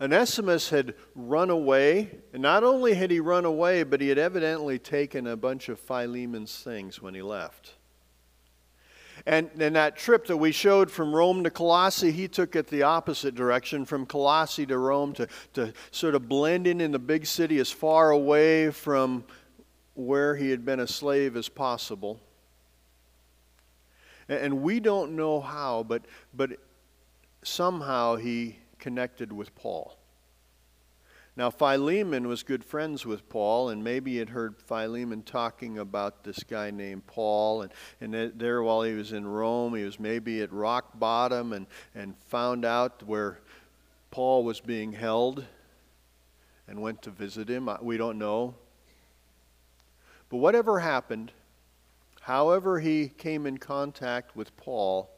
Onesimus 0.00 0.70
had 0.70 0.94
run 1.14 1.48
away, 1.48 2.10
and 2.32 2.42
not 2.42 2.64
only 2.64 2.94
had 2.94 3.12
he 3.12 3.20
run 3.20 3.44
away, 3.44 3.84
but 3.84 4.00
he 4.00 4.08
had 4.08 4.18
evidently 4.18 4.80
taken 4.80 5.28
a 5.28 5.36
bunch 5.36 5.68
of 5.68 5.78
Philemon's 5.78 6.58
things 6.58 7.00
when 7.00 7.14
he 7.14 7.22
left. 7.22 7.75
And, 9.26 9.50
and 9.58 9.74
that 9.74 9.96
trip 9.96 10.28
that 10.28 10.36
we 10.36 10.52
showed 10.52 10.88
from 10.88 11.12
Rome 11.12 11.42
to 11.42 11.50
Colossae, 11.50 12.12
he 12.12 12.28
took 12.28 12.54
it 12.54 12.68
the 12.68 12.84
opposite 12.84 13.34
direction 13.34 13.84
from 13.84 14.06
Colossae 14.06 14.66
to 14.66 14.78
Rome 14.78 15.12
to, 15.14 15.26
to 15.54 15.72
sort 15.90 16.14
of 16.14 16.28
blend 16.28 16.68
in 16.68 16.80
in 16.80 16.92
the 16.92 17.00
big 17.00 17.26
city 17.26 17.58
as 17.58 17.70
far 17.70 18.10
away 18.10 18.70
from 18.70 19.24
where 19.94 20.36
he 20.36 20.50
had 20.50 20.64
been 20.64 20.78
a 20.78 20.86
slave 20.86 21.36
as 21.36 21.48
possible. 21.48 22.20
And, 24.28 24.38
and 24.38 24.62
we 24.62 24.78
don't 24.78 25.16
know 25.16 25.40
how, 25.40 25.82
but, 25.82 26.02
but 26.32 26.50
somehow 27.42 28.14
he 28.14 28.60
connected 28.78 29.32
with 29.32 29.52
Paul. 29.56 29.95
Now, 31.36 31.50
Philemon 31.50 32.28
was 32.28 32.42
good 32.42 32.64
friends 32.64 33.04
with 33.04 33.28
Paul, 33.28 33.68
and 33.68 33.84
maybe 33.84 34.12
he 34.12 34.16
had 34.16 34.30
heard 34.30 34.56
Philemon 34.56 35.22
talking 35.22 35.78
about 35.78 36.24
this 36.24 36.38
guy 36.42 36.70
named 36.70 37.06
Paul. 37.06 37.60
And, 37.60 37.72
and 38.00 38.32
there, 38.38 38.62
while 38.62 38.82
he 38.82 38.94
was 38.94 39.12
in 39.12 39.26
Rome, 39.26 39.74
he 39.74 39.84
was 39.84 40.00
maybe 40.00 40.40
at 40.40 40.50
rock 40.50 40.98
bottom 40.98 41.52
and, 41.52 41.66
and 41.94 42.16
found 42.28 42.64
out 42.64 43.02
where 43.02 43.40
Paul 44.10 44.44
was 44.44 44.60
being 44.60 44.92
held 44.92 45.44
and 46.66 46.80
went 46.80 47.02
to 47.02 47.10
visit 47.10 47.50
him. 47.50 47.68
We 47.82 47.98
don't 47.98 48.18
know. 48.18 48.54
But 50.30 50.38
whatever 50.38 50.80
happened, 50.80 51.32
however 52.22 52.80
he 52.80 53.08
came 53.08 53.46
in 53.46 53.58
contact 53.58 54.34
with 54.34 54.56
Paul, 54.56 55.10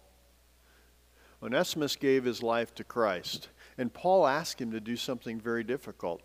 Onesimus 1.42 1.96
gave 1.96 2.24
his 2.24 2.42
life 2.42 2.74
to 2.74 2.84
Christ. 2.84 3.48
And 3.76 3.92
Paul 3.92 4.26
asked 4.26 4.60
him 4.60 4.72
to 4.72 4.80
do 4.80 4.96
something 4.96 5.40
very 5.40 5.62
difficult. 5.62 6.20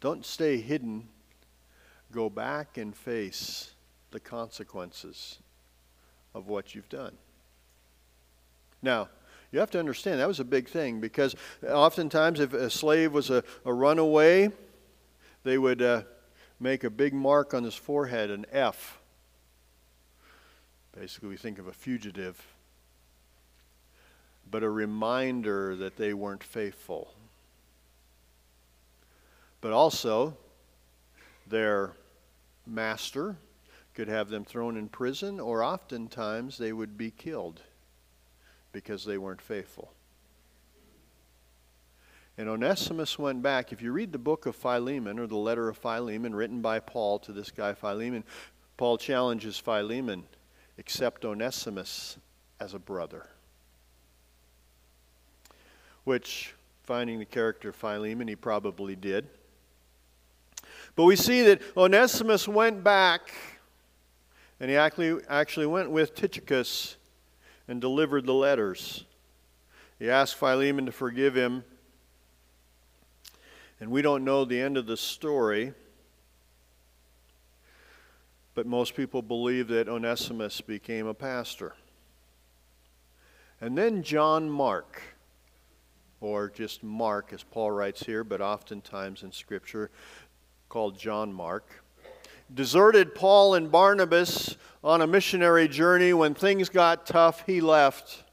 Don't 0.00 0.24
stay 0.24 0.58
hidden. 0.58 1.08
Go 2.12 2.30
back 2.30 2.78
and 2.78 2.96
face 2.96 3.72
the 4.12 4.20
consequences 4.20 5.38
of 6.34 6.48
what 6.48 6.74
you've 6.74 6.88
done. 6.88 7.16
Now, 8.80 9.08
you 9.50 9.58
have 9.58 9.70
to 9.72 9.78
understand 9.78 10.20
that 10.20 10.28
was 10.28 10.40
a 10.40 10.44
big 10.44 10.68
thing 10.68 11.00
because 11.00 11.34
oftentimes, 11.66 12.38
if 12.38 12.52
a 12.52 12.70
slave 12.70 13.12
was 13.12 13.30
a, 13.30 13.42
a 13.64 13.72
runaway, 13.72 14.52
they 15.42 15.58
would 15.58 15.82
uh, 15.82 16.02
make 16.60 16.84
a 16.84 16.90
big 16.90 17.14
mark 17.14 17.54
on 17.54 17.64
his 17.64 17.74
forehead, 17.74 18.30
an 18.30 18.46
F. 18.52 19.00
Basically, 20.98 21.30
we 21.30 21.36
think 21.36 21.58
of 21.58 21.66
a 21.66 21.72
fugitive 21.72 22.40
but 24.50 24.62
a 24.62 24.70
reminder 24.70 25.76
that 25.76 25.96
they 25.96 26.14
weren't 26.14 26.44
faithful. 26.44 27.14
But 29.60 29.72
also, 29.72 30.36
their 31.46 31.92
master 32.66 33.36
could 33.94 34.08
have 34.08 34.28
them 34.28 34.44
thrown 34.44 34.76
in 34.76 34.88
prison, 34.88 35.40
or 35.40 35.62
oftentimes 35.62 36.58
they 36.58 36.72
would 36.72 36.96
be 36.96 37.10
killed 37.10 37.62
because 38.72 39.04
they 39.04 39.18
weren't 39.18 39.42
faithful. 39.42 39.92
And 42.36 42.48
Onesimus 42.48 43.18
went 43.18 43.42
back. 43.42 43.72
If 43.72 43.82
you 43.82 43.90
read 43.90 44.12
the 44.12 44.18
book 44.18 44.46
of 44.46 44.54
Philemon, 44.54 45.18
or 45.18 45.26
the 45.26 45.36
letter 45.36 45.68
of 45.68 45.76
Philemon 45.76 46.34
written 46.34 46.60
by 46.60 46.78
Paul 46.78 47.18
to 47.20 47.32
this 47.32 47.50
guy 47.50 47.74
Philemon, 47.74 48.22
Paul 48.76 48.96
challenges 48.96 49.58
Philemon 49.58 50.24
accept 50.78 51.24
Onesimus 51.24 52.18
as 52.60 52.74
a 52.74 52.78
brother 52.78 53.26
which, 56.08 56.54
finding 56.84 57.18
the 57.18 57.26
character 57.26 57.68
of 57.68 57.76
Philemon, 57.76 58.26
he 58.28 58.34
probably 58.34 58.96
did. 58.96 59.28
But 60.96 61.04
we 61.04 61.16
see 61.16 61.42
that 61.42 61.60
Onesimus 61.76 62.48
went 62.48 62.82
back, 62.82 63.30
and 64.58 64.70
he 64.70 64.76
actually, 64.76 65.22
actually 65.28 65.66
went 65.66 65.90
with 65.90 66.14
Tychicus 66.14 66.96
and 67.68 67.78
delivered 67.78 68.24
the 68.24 68.32
letters. 68.32 69.04
He 69.98 70.08
asked 70.08 70.36
Philemon 70.36 70.86
to 70.86 70.92
forgive 70.92 71.34
him. 71.34 71.62
And 73.78 73.90
we 73.90 74.00
don't 74.00 74.24
know 74.24 74.46
the 74.46 74.58
end 74.58 74.78
of 74.78 74.86
the 74.86 74.96
story, 74.96 75.74
but 78.54 78.66
most 78.66 78.96
people 78.96 79.20
believe 79.20 79.68
that 79.68 79.90
Onesimus 79.90 80.62
became 80.62 81.06
a 81.06 81.12
pastor. 81.12 81.74
And 83.60 83.76
then 83.76 84.02
John 84.02 84.48
Mark 84.48 85.02
or 86.20 86.50
just 86.50 86.82
Mark, 86.82 87.32
as 87.32 87.42
Paul 87.42 87.70
writes 87.70 88.04
here, 88.04 88.24
but 88.24 88.40
oftentimes 88.40 89.22
in 89.22 89.32
Scripture 89.32 89.90
called 90.68 90.98
John 90.98 91.32
Mark, 91.32 91.84
deserted 92.52 93.14
Paul 93.14 93.54
and 93.54 93.70
Barnabas 93.70 94.56
on 94.82 95.02
a 95.02 95.06
missionary 95.06 95.68
journey. 95.68 96.12
When 96.12 96.34
things 96.34 96.68
got 96.68 97.06
tough, 97.06 97.44
he 97.46 97.60
left. 97.60 98.24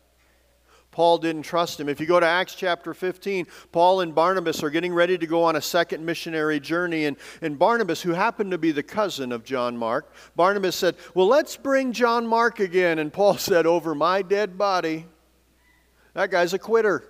Paul 0.92 1.18
didn't 1.18 1.44
trust 1.44 1.78
him. 1.78 1.90
If 1.90 2.00
you 2.00 2.06
go 2.06 2.22
to 2.22 2.26
Acts 2.26 2.56
chapter 2.56 2.94
15, 2.94 3.48
Paul 3.74 4.00
and 4.00 4.16
Barnabas 4.16 4.64
are 4.64 4.70
getting 4.70 4.94
ready 4.94 5.18
to 5.18 5.28
go 5.28 5.44
on 5.44 5.58
a 5.58 5.62
second 5.62 6.06
missionary 6.06 6.58
journey. 6.62 7.04
And, 7.04 7.18
and 7.42 7.60
Barnabas, 7.60 8.02
who 8.02 8.12
happened 8.12 8.52
to 8.52 8.58
be 8.58 8.72
the 8.72 8.82
cousin 8.82 9.34
of 9.34 9.44
John 9.44 9.76
Mark, 9.76 10.14
Barnabas 10.38 10.78
said, 10.78 10.96
Well, 11.14 11.28
let's 11.28 11.58
bring 11.58 11.92
John 11.92 12.26
Mark 12.26 12.62
again. 12.62 13.00
And 13.00 13.12
Paul 13.12 13.38
said, 13.38 13.66
Over 13.66 13.94
my 13.94 14.22
dead 14.22 14.58
body. 14.58 15.06
That 16.14 16.32
guy's 16.32 16.54
a 16.54 16.60
quitter. 16.60 17.04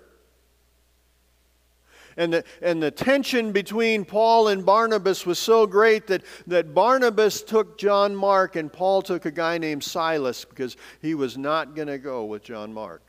And 2.18 2.34
the, 2.34 2.44
and 2.62 2.82
the 2.82 2.92
tension 2.92 3.52
between 3.52 4.06
Paul 4.06 4.48
and 4.48 4.66
Barnabas 4.66 5.26
was 5.26 5.38
so 5.38 5.68
great 5.68 6.08
that, 6.08 6.24
that 6.48 6.74
Barnabas 6.74 7.42
took 7.42 7.78
John 7.78 8.16
Mark 8.16 8.56
and 8.56 8.72
Paul 8.72 9.02
took 9.02 9.26
a 9.26 9.32
guy 9.32 9.58
named 9.58 9.84
Silas 9.84 10.46
because 10.46 10.78
he 11.02 11.14
was 11.14 11.38
not 11.38 11.76
going 11.76 11.90
to 11.90 11.98
go 11.98 12.24
with 12.24 12.44
John 12.44 12.74
Mark. 12.74 13.04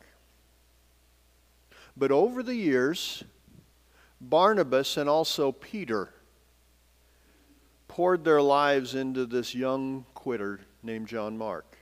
But 1.96 2.11
over 2.11 2.42
the 2.42 2.54
years, 2.54 3.22
Barnabas 4.20 4.96
and 4.96 5.09
also 5.09 5.52
Peter 5.52 6.12
poured 7.88 8.24
their 8.24 8.42
lives 8.42 8.94
into 8.94 9.24
this 9.24 9.54
young 9.54 10.04
quitter 10.14 10.61
named 10.82 11.07
John 11.07 11.38
Mark. 11.38 11.78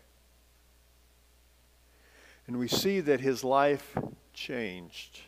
And 2.47 2.59
we 2.59 2.69
see 2.69 3.01
that 3.01 3.21
his 3.21 3.43
life 3.43 3.97
changed. 4.35 5.21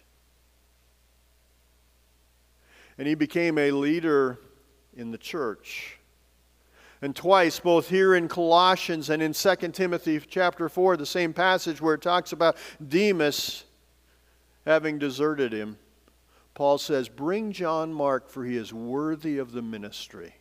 And 2.99 3.07
he 3.07 3.15
became 3.15 3.59
a 3.59 3.71
leader 3.71 4.39
in 4.97 5.11
the 5.11 5.19
church. 5.19 5.99
And 7.03 7.15
twice, 7.15 7.61
both 7.61 7.89
here 7.89 8.15
in 8.15 8.27
Colossians 8.27 9.11
and 9.11 9.23
in 9.23 9.33
2 9.35 9.57
Timothy 9.73 10.19
chapter 10.19 10.69
4, 10.69 10.97
the 10.97 11.05
same 11.05 11.35
passage 11.35 11.81
where 11.81 11.95
it 11.95 12.03
talks 12.03 12.33
about 12.33 12.57
Demas 12.87 13.65
having 14.65 14.99
deserted 14.99 15.53
him, 15.53 15.77
Paul 16.55 16.79
says, 16.79 17.11
Bring 17.11 17.53
John 17.53 17.93
Mark, 17.93 18.31
for 18.31 18.45
he 18.45 18.57
is 18.57 18.73
worthy 18.73 19.37
of 19.37 19.53
the 19.53 19.61
ministry. 19.61 20.35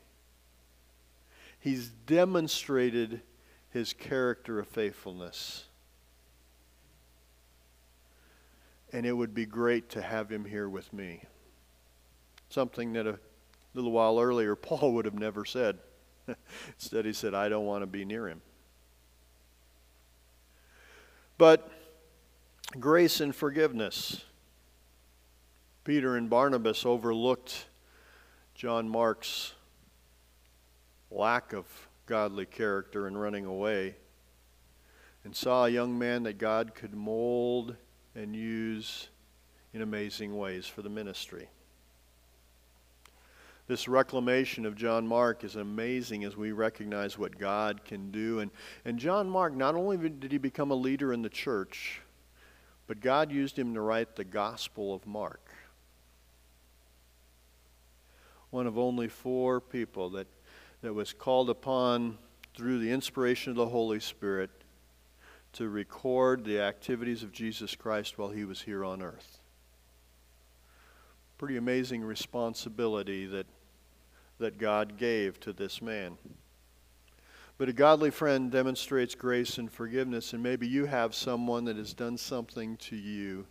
He's 1.60 1.90
demonstrated 1.90 3.22
his 3.70 3.92
character 3.92 4.60
of 4.60 4.68
faithfulness. 4.68 5.66
And 8.94 9.06
it 9.06 9.12
would 9.12 9.34
be 9.34 9.46
great 9.46 9.90
to 9.90 10.02
have 10.02 10.32
him 10.32 10.46
here 10.46 10.70
with 10.70 10.94
me. 10.94 11.24
Something 12.56 12.94
that 12.94 13.06
a 13.06 13.20
little 13.74 13.92
while 13.92 14.18
earlier 14.18 14.56
Paul 14.56 14.94
would 14.94 15.04
have 15.04 15.20
never 15.20 15.44
said. 15.44 15.78
Instead, 16.76 17.04
he 17.04 17.12
said, 17.12 17.34
I 17.34 17.50
don't 17.50 17.66
want 17.66 17.82
to 17.82 17.86
be 17.86 18.06
near 18.06 18.30
him. 18.30 18.42
But 21.38 21.70
grace 22.80 23.20
and 23.20 23.36
forgiveness. 23.36 24.24
Peter 25.84 26.16
and 26.16 26.30
Barnabas 26.30 26.86
overlooked 26.86 27.66
John 28.54 28.88
Mark's 28.88 29.52
lack 31.12 31.52
of 31.52 31.66
godly 32.06 32.46
character 32.46 33.06
and 33.06 33.20
running 33.20 33.44
away 33.44 33.98
and 35.26 35.36
saw 35.36 35.66
a 35.66 35.70
young 35.70 36.00
man 36.00 36.24
that 36.24 36.38
God 36.38 36.74
could 36.74 36.94
mold 36.94 37.76
and 38.16 38.34
use 38.34 39.10
in 39.74 39.82
amazing 39.82 40.38
ways 40.38 40.66
for 40.66 40.82
the 40.82 40.90
ministry. 40.90 41.50
This 43.68 43.88
reclamation 43.88 44.66
of 44.66 44.76
John 44.76 45.08
Mark 45.08 45.44
is 45.44 45.56
amazing 45.56 46.24
as 46.24 46.38
we 46.38 46.52
recognize 46.52 47.18
what 47.18 47.40
God 47.40 47.84
can 47.84 48.12
do. 48.12 48.40
And, 48.40 48.52
and 48.86 49.00
John 49.00 49.28
Mark, 49.28 49.56
not 49.56 49.74
only 49.74 49.98
did 49.98 50.32
he 50.32 50.38
become 50.38 50.70
a 50.70 50.76
leader 50.76 51.12
in 51.12 51.24
the 51.24 51.30
church, 51.30 52.02
but 52.86 53.00
God 53.00 53.32
used 53.32 53.58
him 53.58 53.74
to 53.74 53.82
write 53.82 54.16
the 54.16 54.24
Gospel 54.24 54.94
of 54.94 55.08
Mark. 55.08 55.52
One 58.52 58.68
of 58.68 58.78
only 58.78 59.08
four 59.08 59.60
people 59.60 60.12
that, 60.12 60.28
that 60.84 60.94
was 60.94 61.12
called 61.12 61.50
upon 61.50 62.20
through 62.56 62.78
the 62.80 62.92
inspiration 62.92 63.50
of 63.50 63.58
the 63.58 63.68
Holy 63.68 64.00
Spirit 64.00 64.52
to 65.54 65.68
record 65.68 66.46
the 66.46 66.60
activities 66.60 67.24
of 67.24 67.32
Jesus 67.32 67.76
Christ 67.76 68.20
while 68.20 68.30
he 68.30 68.46
was 68.46 68.62
here 68.62 68.86
on 68.86 69.02
earth. 69.02 69.40
Pretty 71.38 71.58
amazing 71.58 72.04
responsibility 72.04 73.26
that, 73.26 73.48
that 74.40 74.58
God 74.58 74.98
gave 74.98 75.40
to 75.42 75.54
this 75.54 75.82
man. 75.82 76.18
But 77.58 77.70
a 77.70 77.74
godly 77.74 78.12
friend 78.12 78.52
demonstrates 78.52 79.16
grace 79.16 79.58
and 79.58 79.72
forgiveness, 79.72 80.34
and 80.34 80.44
maybe 80.44 80.68
you 80.68 80.86
have 80.86 81.16
someone 81.16 81.66
that 81.66 81.78
has 81.78 81.94
done 81.94 82.18
something 82.18 82.76
to 82.78 82.98
you, 82.98 83.46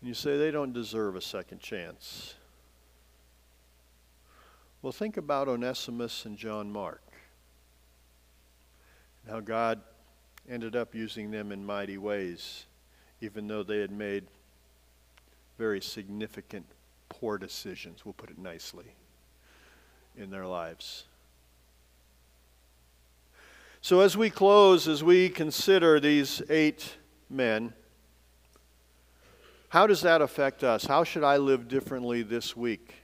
and 0.00 0.08
you 0.08 0.14
say 0.14 0.38
they 0.38 0.50
don't 0.50 0.72
deserve 0.72 1.14
a 1.14 1.20
second 1.20 1.60
chance. 1.60 2.34
Well, 4.80 4.92
think 4.92 5.18
about 5.18 5.46
Onesimus 5.46 6.24
and 6.24 6.36
John 6.38 6.72
Mark, 6.72 7.02
and 9.22 9.34
how 9.34 9.40
God 9.40 9.82
ended 10.48 10.74
up 10.74 10.94
using 10.94 11.30
them 11.30 11.52
in 11.52 11.64
mighty 11.64 11.98
ways, 11.98 12.64
even 13.20 13.46
though 13.46 13.62
they 13.62 13.78
had 13.78 13.92
made 13.92 14.24
very 15.58 15.82
significant 15.82 16.66
poor 17.10 17.36
decisions, 17.36 18.04
we'll 18.04 18.14
put 18.14 18.30
it 18.30 18.38
nicely, 18.38 18.86
in 20.16 20.30
their 20.30 20.46
lives. 20.46 21.04
So, 23.80 24.00
as 24.00 24.16
we 24.16 24.30
close, 24.30 24.86
as 24.86 25.02
we 25.02 25.28
consider 25.28 25.98
these 25.98 26.40
eight 26.48 26.96
men, 27.28 27.72
how 29.70 29.86
does 29.86 30.02
that 30.02 30.20
affect 30.22 30.62
us? 30.62 30.84
How 30.84 31.02
should 31.02 31.24
I 31.24 31.38
live 31.38 31.66
differently 31.66 32.22
this 32.22 32.56
week? 32.56 32.94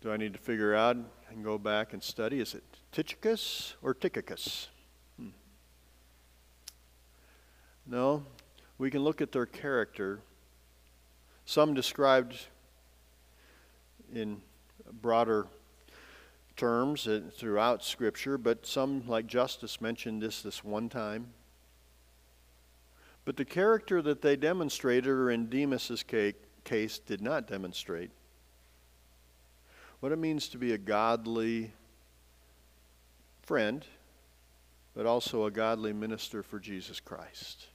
Do 0.00 0.10
I 0.10 0.16
need 0.16 0.32
to 0.32 0.38
figure 0.38 0.74
out 0.74 0.96
and 1.30 1.44
go 1.44 1.58
back 1.58 1.92
and 1.92 2.02
study? 2.02 2.40
Is 2.40 2.54
it 2.54 2.64
Tychicus 2.90 3.74
or 3.82 3.94
Tychicus? 3.94 4.68
Hmm. 5.18 5.28
No, 7.86 8.24
we 8.78 8.90
can 8.90 9.04
look 9.04 9.20
at 9.20 9.30
their 9.30 9.46
character. 9.46 10.20
Some 11.44 11.74
described 11.74 12.46
in 14.14 14.40
broader 15.00 15.46
terms 16.56 17.06
uh, 17.06 17.20
throughout 17.32 17.84
Scripture, 17.84 18.38
but 18.38 18.66
some, 18.66 19.06
like 19.06 19.26
Justus, 19.26 19.80
mentioned 19.80 20.22
this 20.22 20.42
this 20.42 20.64
one 20.64 20.88
time. 20.88 21.28
But 23.24 23.36
the 23.36 23.44
character 23.44 24.00
that 24.02 24.22
they 24.22 24.36
demonstrated, 24.36 25.10
or 25.10 25.30
in 25.30 25.48
Demas's 25.48 26.02
case, 26.02 26.98
did 27.00 27.20
not 27.20 27.48
demonstrate. 27.48 28.10
What 30.00 30.12
it 30.12 30.18
means 30.18 30.48
to 30.48 30.58
be 30.58 30.72
a 30.72 30.78
godly 30.78 31.72
friend, 33.42 33.84
but 34.94 35.06
also 35.06 35.44
a 35.44 35.50
godly 35.50 35.92
minister 35.92 36.42
for 36.42 36.60
Jesus 36.60 37.00
Christ. 37.00 37.66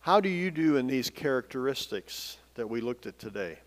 How 0.00 0.20
do 0.20 0.28
you 0.28 0.50
do 0.50 0.76
in 0.76 0.86
these 0.86 1.10
characteristics 1.10 2.38
that 2.54 2.68
we 2.68 2.80
looked 2.80 3.06
at 3.06 3.18
today? 3.18 3.58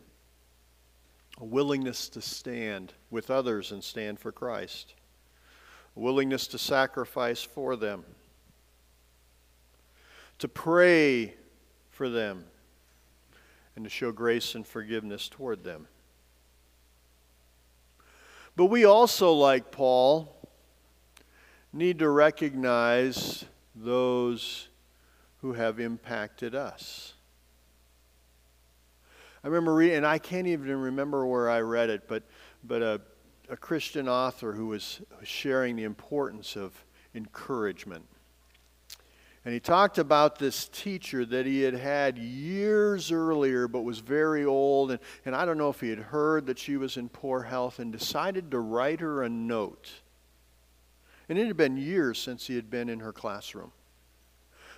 A 1.40 1.46
willingness 1.46 2.10
to 2.10 2.22
stand 2.22 2.94
with 3.10 3.32
others 3.32 3.72
and 3.72 3.84
stand 3.84 4.20
for 4.20 4.32
Christ, 4.32 4.94
a 5.96 6.00
willingness 6.00 6.48
to 6.48 6.58
sacrifice 6.58 7.42
for 7.42 7.76
them, 7.76 8.04
to 10.40 10.48
pray 10.48 11.36
for 11.90 12.10
them, 12.10 12.46
and 13.76 13.86
to 13.86 13.90
show 13.90 14.12
grace 14.12 14.56
and 14.56 14.68
forgiveness 14.68 15.30
toward 15.30 15.64
them. 15.64 15.88
But 18.56 18.66
we 18.66 18.84
also, 18.84 19.32
like 19.32 19.72
Paul, 19.72 20.36
need 21.72 22.00
to 22.00 22.10
recognize 22.10 23.46
those 23.74 24.68
who 25.42 25.54
have 25.54 25.80
impacted 25.80 26.54
us. 26.54 27.14
I 29.44 29.48
remember 29.48 29.74
reading, 29.74 29.98
and 29.98 30.06
I 30.06 30.18
can't 30.18 30.48
even 30.48 30.76
remember 30.76 31.26
where 31.26 31.50
I 31.50 31.62
read 31.62 31.90
it, 31.90 32.08
but, 32.08 32.24
but 32.64 32.82
a, 32.82 33.02
a 33.50 33.56
Christian 33.56 34.10
author 34.10 34.52
who 34.52 34.68
was 34.68 35.02
sharing 35.24 35.76
the 35.76 35.86
importance 35.86 36.56
of 36.56 36.74
encouragement. 37.16 38.06
And 39.46 39.54
he 39.54 39.60
talked 39.62 39.98
about 39.98 40.38
this 40.38 40.68
teacher 40.68 41.26
that 41.26 41.46
he 41.46 41.62
had 41.62 41.74
had 41.74 42.18
years 42.18 43.12
earlier, 43.12 43.70
but 43.70 43.82
was 43.82 44.00
very 44.00 44.44
old. 44.44 44.92
And, 44.92 45.00
and 45.26 45.34
I 45.34 45.46
don't 45.46 45.58
know 45.58 45.70
if 45.70 45.80
he 45.80 45.90
had 45.90 46.00
heard 46.00 46.46
that 46.48 46.60
she 46.60 46.76
was 46.76 46.98
in 46.98 47.08
poor 47.08 47.44
health 47.44 47.80
and 47.80 47.92
decided 47.92 48.52
to 48.52 48.60
write 48.60 49.00
her 49.00 49.24
a 49.24 49.30
note. 49.30 49.90
And 51.30 51.38
it 51.38 51.48
had 51.48 51.56
been 51.56 51.78
years 51.78 52.20
since 52.20 52.48
he 52.48 52.56
had 52.56 52.70
been 52.70 52.90
in 52.90 53.00
her 53.00 53.14
classroom. 53.14 53.72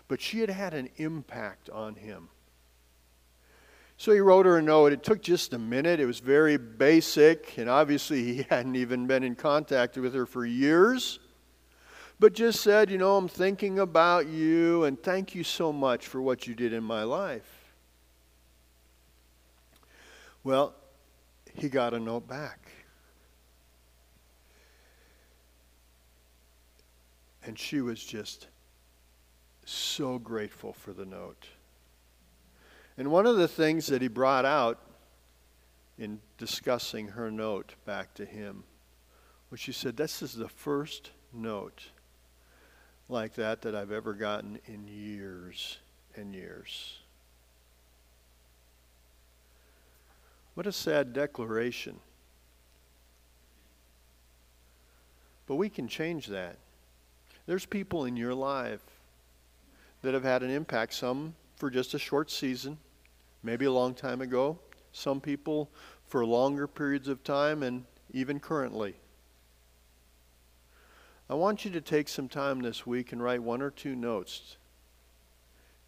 But 0.07 0.21
she 0.21 0.39
had 0.39 0.49
had 0.49 0.73
an 0.75 0.89
impact 0.97 1.69
on 1.69 1.95
him. 1.95 2.29
So 4.01 4.11
he 4.11 4.19
wrote 4.19 4.47
her 4.47 4.57
a 4.57 4.63
note. 4.63 4.93
It 4.93 5.03
took 5.03 5.21
just 5.21 5.53
a 5.53 5.59
minute. 5.59 5.99
It 5.99 6.07
was 6.07 6.21
very 6.21 6.57
basic, 6.57 7.59
and 7.59 7.69
obviously 7.69 8.23
he 8.23 8.43
hadn't 8.49 8.75
even 8.75 9.05
been 9.05 9.23
in 9.23 9.35
contact 9.35 9.95
with 9.95 10.15
her 10.15 10.25
for 10.25 10.43
years. 10.43 11.19
But 12.19 12.33
just 12.33 12.61
said, 12.61 12.89
You 12.89 12.97
know, 12.97 13.15
I'm 13.15 13.27
thinking 13.27 13.77
about 13.77 14.25
you, 14.25 14.85
and 14.85 14.99
thank 15.03 15.35
you 15.35 15.43
so 15.43 15.71
much 15.71 16.07
for 16.07 16.19
what 16.19 16.47
you 16.47 16.55
did 16.55 16.73
in 16.73 16.83
my 16.83 17.03
life. 17.03 17.75
Well, 20.43 20.73
he 21.53 21.69
got 21.69 21.93
a 21.93 21.99
note 21.99 22.27
back. 22.27 22.71
And 27.45 27.59
she 27.59 27.81
was 27.81 28.03
just 28.03 28.47
so 29.63 30.17
grateful 30.17 30.73
for 30.73 30.91
the 30.91 31.05
note. 31.05 31.45
And 33.01 33.09
one 33.09 33.25
of 33.25 33.35
the 33.35 33.47
things 33.47 33.87
that 33.87 34.03
he 34.03 34.07
brought 34.07 34.45
out 34.45 34.77
in 35.97 36.19
discussing 36.37 37.07
her 37.07 37.31
note 37.31 37.73
back 37.83 38.13
to 38.13 38.25
him 38.25 38.63
was 39.49 39.59
she 39.59 39.71
said, 39.71 39.97
This 39.97 40.21
is 40.21 40.35
the 40.35 40.47
first 40.47 41.09
note 41.33 41.81
like 43.09 43.33
that 43.33 43.63
that 43.63 43.73
I've 43.73 43.91
ever 43.91 44.13
gotten 44.13 44.59
in 44.67 44.87
years 44.87 45.79
and 46.15 46.35
years. 46.35 46.99
What 50.53 50.67
a 50.67 50.71
sad 50.71 51.11
declaration. 51.11 51.99
But 55.47 55.55
we 55.55 55.69
can 55.69 55.87
change 55.87 56.27
that. 56.27 56.57
There's 57.47 57.65
people 57.65 58.05
in 58.05 58.15
your 58.15 58.35
life 58.35 58.85
that 60.03 60.13
have 60.13 60.23
had 60.23 60.43
an 60.43 60.51
impact, 60.51 60.93
some 60.93 61.33
for 61.55 61.71
just 61.71 61.95
a 61.95 61.99
short 61.99 62.29
season, 62.29 62.77
maybe 63.43 63.65
a 63.65 63.71
long 63.71 63.93
time 63.93 64.21
ago, 64.21 64.59
some 64.91 65.21
people 65.21 65.69
for 66.07 66.25
longer 66.25 66.67
periods 66.67 67.07
of 67.07 67.23
time, 67.23 67.63
and 67.63 67.85
even 68.11 68.39
currently. 68.39 68.95
I 71.29 71.35
want 71.35 71.63
you 71.63 71.71
to 71.71 71.81
take 71.81 72.09
some 72.09 72.27
time 72.27 72.59
this 72.59 72.85
week 72.85 73.13
and 73.13 73.23
write 73.23 73.41
one 73.41 73.61
or 73.61 73.71
two 73.71 73.95
notes 73.95 74.57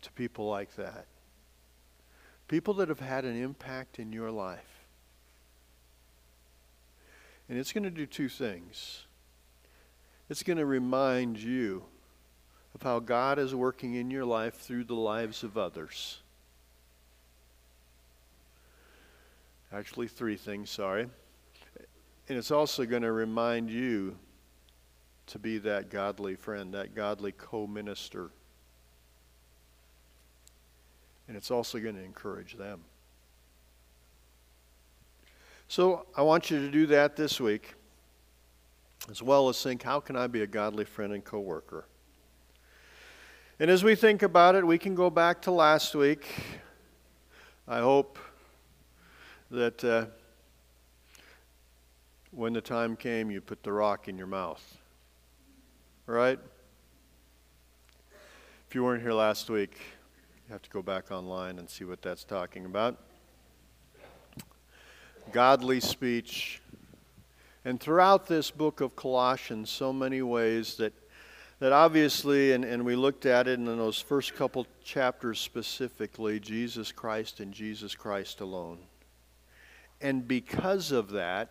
to 0.01 0.11
people 0.13 0.47
like 0.47 0.75
that. 0.75 1.05
People 2.47 2.73
that 2.75 2.87
have 2.87 3.01
had 3.01 3.25
an 3.25 3.35
impact 3.35 3.99
in 3.99 4.13
your 4.13 4.31
life. 4.31 4.85
And 7.49 7.59
it's 7.59 7.73
going 7.73 7.83
to 7.83 7.89
do 7.89 8.05
two 8.05 8.29
things. 8.29 9.03
It's 10.29 10.43
going 10.43 10.57
to 10.57 10.65
remind 10.65 11.37
you 11.37 11.83
of 12.73 12.81
how 12.81 12.99
God 12.99 13.37
is 13.37 13.53
working 13.53 13.95
in 13.95 14.09
your 14.09 14.25
life 14.25 14.55
through 14.55 14.85
the 14.85 14.95
lives 14.95 15.43
of 15.43 15.57
others. 15.57 16.22
Actually, 19.73 20.07
three 20.07 20.35
things, 20.35 20.69
sorry. 20.69 21.07
And 22.29 22.37
it's 22.37 22.51
also 22.51 22.85
going 22.85 23.01
to 23.01 23.11
remind 23.11 23.71
you 23.71 24.15
to 25.27 25.39
be 25.39 25.57
that 25.59 25.89
godly 25.89 26.35
friend, 26.35 26.73
that 26.75 26.93
godly 26.93 27.31
co 27.31 27.65
minister. 27.65 28.29
And 31.27 31.35
it's 31.35 31.49
also 31.49 31.79
going 31.79 31.95
to 31.95 32.03
encourage 32.03 32.55
them. 32.55 32.81
So 35.67 36.05
I 36.15 36.21
want 36.21 36.51
you 36.51 36.59
to 36.59 36.69
do 36.69 36.85
that 36.87 37.15
this 37.15 37.41
week, 37.41 37.73
as 39.09 39.23
well 39.23 39.49
as 39.49 39.61
think 39.63 39.81
how 39.81 39.99
can 39.99 40.15
I 40.15 40.27
be 40.27 40.43
a 40.43 40.47
godly 40.47 40.85
friend 40.85 41.13
and 41.13 41.23
co 41.23 41.39
worker? 41.39 41.85
And 43.59 43.71
as 43.71 43.83
we 43.83 43.95
think 43.95 44.21
about 44.21 44.53
it, 44.53 44.67
we 44.67 44.77
can 44.77 44.93
go 44.93 45.09
back 45.09 45.41
to 45.43 45.51
last 45.51 45.95
week. 45.95 46.27
I 47.67 47.79
hope 47.79 48.19
that 49.53 49.83
uh, 49.83 50.05
when 52.31 52.53
the 52.53 52.61
time 52.61 52.95
came, 52.95 53.29
you 53.29 53.39
put 53.39 53.61
the 53.61 53.71
rock 53.71 54.07
in 54.07 54.17
your 54.17 54.25
mouth. 54.25 54.77
Right? 56.07 56.39
If 58.67 58.73
you 58.73 58.83
weren't 58.83 59.03
here 59.03 59.13
last 59.13 59.51
week, 59.51 59.77
you 60.47 60.53
have 60.53 60.63
to 60.63 60.69
go 60.71 60.81
back 60.81 61.11
online 61.11 61.59
and 61.59 61.69
see 61.69 61.83
what 61.83 62.01
that's 62.01 62.23
talking 62.23 62.65
about. 62.65 62.97
Godly 65.31 65.79
speech. 65.79 66.59
And 67.63 67.79
throughout 67.79 68.25
this 68.25 68.49
book 68.49 68.81
of 68.81 68.95
Colossians, 68.95 69.69
so 69.69 69.93
many 69.93 70.23
ways 70.23 70.77
that 70.77 70.93
that 71.59 71.71
obviously, 71.71 72.51
and, 72.53 72.65
and 72.65 72.83
we 72.83 72.95
looked 72.95 73.25
at 73.27 73.47
it 73.47 73.57
in 73.59 73.65
those 73.65 74.01
first 74.01 74.35
couple 74.35 74.65
chapters 74.83 75.39
specifically, 75.39 76.39
Jesus 76.39 76.91
Christ 76.91 77.39
and 77.39 77.53
Jesus 77.53 77.95
Christ 77.95 78.41
alone. 78.41 78.79
And 80.03 80.27
because 80.27 80.91
of 80.91 81.11
that, 81.11 81.49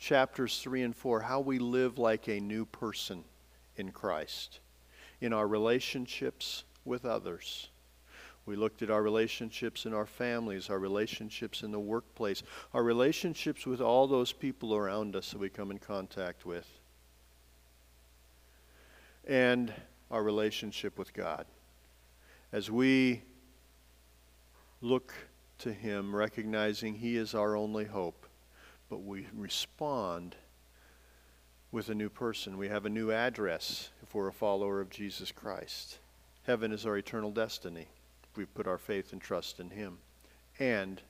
chapters 0.00 0.60
3 0.60 0.82
and 0.82 0.96
4, 0.96 1.20
how 1.20 1.38
we 1.38 1.60
live 1.60 1.96
like 1.96 2.28
a 2.28 2.40
new 2.40 2.66
person 2.66 3.22
in 3.76 3.92
Christ, 3.92 4.58
in 5.20 5.32
our 5.32 5.46
relationships 5.46 6.64
with 6.84 7.04
others. 7.04 7.68
We 8.46 8.56
looked 8.56 8.82
at 8.82 8.90
our 8.90 9.02
relationships 9.02 9.86
in 9.86 9.94
our 9.94 10.06
families, 10.06 10.70
our 10.70 10.78
relationships 10.80 11.62
in 11.62 11.70
the 11.70 11.78
workplace, 11.78 12.42
our 12.74 12.82
relationships 12.82 13.64
with 13.64 13.80
all 13.80 14.08
those 14.08 14.32
people 14.32 14.74
around 14.74 15.14
us 15.14 15.30
that 15.30 15.38
we 15.38 15.48
come 15.48 15.70
in 15.70 15.78
contact 15.78 16.44
with 16.44 16.66
and 19.28 19.72
our 20.10 20.22
relationship 20.22 20.98
with 20.98 21.12
God. 21.12 21.44
As 22.50 22.70
we 22.70 23.22
look 24.80 25.12
to 25.58 25.72
Him, 25.72 26.14
recognizing 26.14 26.94
He 26.94 27.16
is 27.16 27.34
our 27.34 27.56
only 27.56 27.84
hope, 27.84 28.26
but 28.88 29.02
we 29.02 29.26
respond 29.34 30.36
with 31.70 31.88
a 31.88 31.94
new 31.94 32.08
person. 32.08 32.56
We 32.56 32.68
have 32.68 32.86
a 32.86 32.90
new 32.90 33.10
address 33.10 33.90
if 34.02 34.14
we're 34.14 34.28
a 34.28 34.32
follower 34.32 34.80
of 34.80 34.90
Jesus 34.90 35.32
Christ. 35.32 35.98
Heaven 36.44 36.72
is 36.72 36.86
our 36.86 36.96
eternal 36.96 37.30
destiny. 37.30 37.88
We 38.36 38.46
put 38.46 38.66
our 38.66 38.78
faith 38.78 39.12
and 39.12 39.20
trust 39.20 39.60
in 39.60 39.70
Him. 39.70 39.98
And 40.58 41.02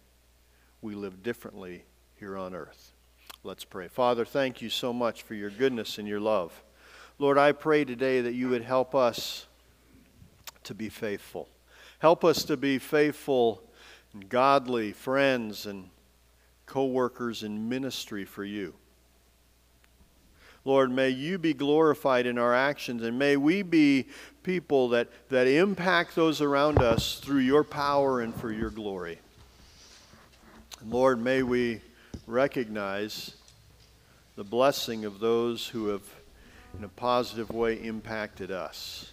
we 0.82 0.94
live 0.94 1.22
differently 1.22 1.84
here 2.18 2.36
on 2.36 2.54
earth. 2.54 2.92
Let's 3.44 3.64
pray. 3.64 3.88
Father, 3.88 4.24
thank 4.24 4.60
you 4.60 4.70
so 4.70 4.92
much 4.92 5.22
for 5.22 5.34
your 5.34 5.50
goodness 5.50 5.98
and 5.98 6.08
your 6.08 6.20
love. 6.20 6.62
Lord, 7.18 7.38
I 7.38 7.52
pray 7.52 7.84
today 7.84 8.20
that 8.20 8.34
you 8.34 8.48
would 8.48 8.62
help 8.62 8.94
us 8.94 9.46
to 10.64 10.74
be 10.74 10.88
faithful. 10.88 11.48
Help 11.98 12.24
us 12.24 12.44
to 12.44 12.56
be 12.56 12.78
faithful 12.78 13.62
and 14.12 14.28
godly 14.28 14.92
friends 14.92 15.66
and 15.66 15.90
co 16.66 16.84
workers 16.86 17.42
in 17.42 17.68
ministry 17.68 18.24
for 18.24 18.44
you. 18.44 18.74
Lord, 20.64 20.90
may 20.90 21.08
you 21.08 21.38
be 21.38 21.54
glorified 21.54 22.26
in 22.26 22.36
our 22.36 22.54
actions, 22.54 23.02
and 23.02 23.18
may 23.18 23.36
we 23.36 23.62
be 23.62 24.06
people 24.42 24.90
that, 24.90 25.08
that 25.30 25.46
impact 25.46 26.14
those 26.14 26.40
around 26.40 26.80
us 26.80 27.20
through 27.20 27.40
your 27.40 27.64
power 27.64 28.20
and 28.20 28.34
for 28.34 28.52
your 28.52 28.70
glory. 28.70 29.18
And 30.80 30.90
Lord, 30.90 31.22
may 31.22 31.42
we 31.42 31.80
recognize 32.26 33.34
the 34.36 34.44
blessing 34.44 35.04
of 35.04 35.20
those 35.20 35.66
who 35.66 35.88
have 35.88 36.02
in 36.76 36.84
a 36.84 36.88
positive 36.88 37.50
way 37.50 37.74
impacted 37.82 38.50
us. 38.50 39.10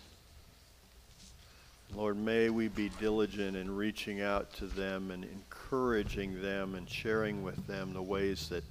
Lord, 1.96 2.18
may 2.18 2.50
we 2.50 2.68
be 2.68 2.90
diligent 3.00 3.56
in 3.56 3.74
reaching 3.74 4.22
out 4.22 4.54
to 4.56 4.66
them 4.66 5.12
and 5.12 5.24
encouraging 5.24 6.42
them 6.42 6.76
and 6.76 6.90
sharing 6.90 7.42
with 7.42 7.66
them 7.68 7.94
the 7.94 8.02
ways 8.02 8.50
that 8.50 8.66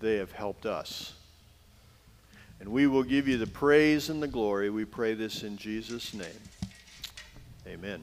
they 0.00 0.16
have 0.16 0.32
helped 0.32 0.66
us. 0.66 1.14
And 2.58 2.68
we 2.70 2.88
will 2.88 3.04
give 3.04 3.28
you 3.28 3.38
the 3.38 3.46
praise 3.46 4.08
and 4.08 4.20
the 4.20 4.26
glory. 4.26 4.70
We 4.70 4.84
pray 4.84 5.14
this 5.14 5.44
in 5.44 5.56
Jesus' 5.56 6.14
name. 6.14 6.26
Amen. 7.68 8.02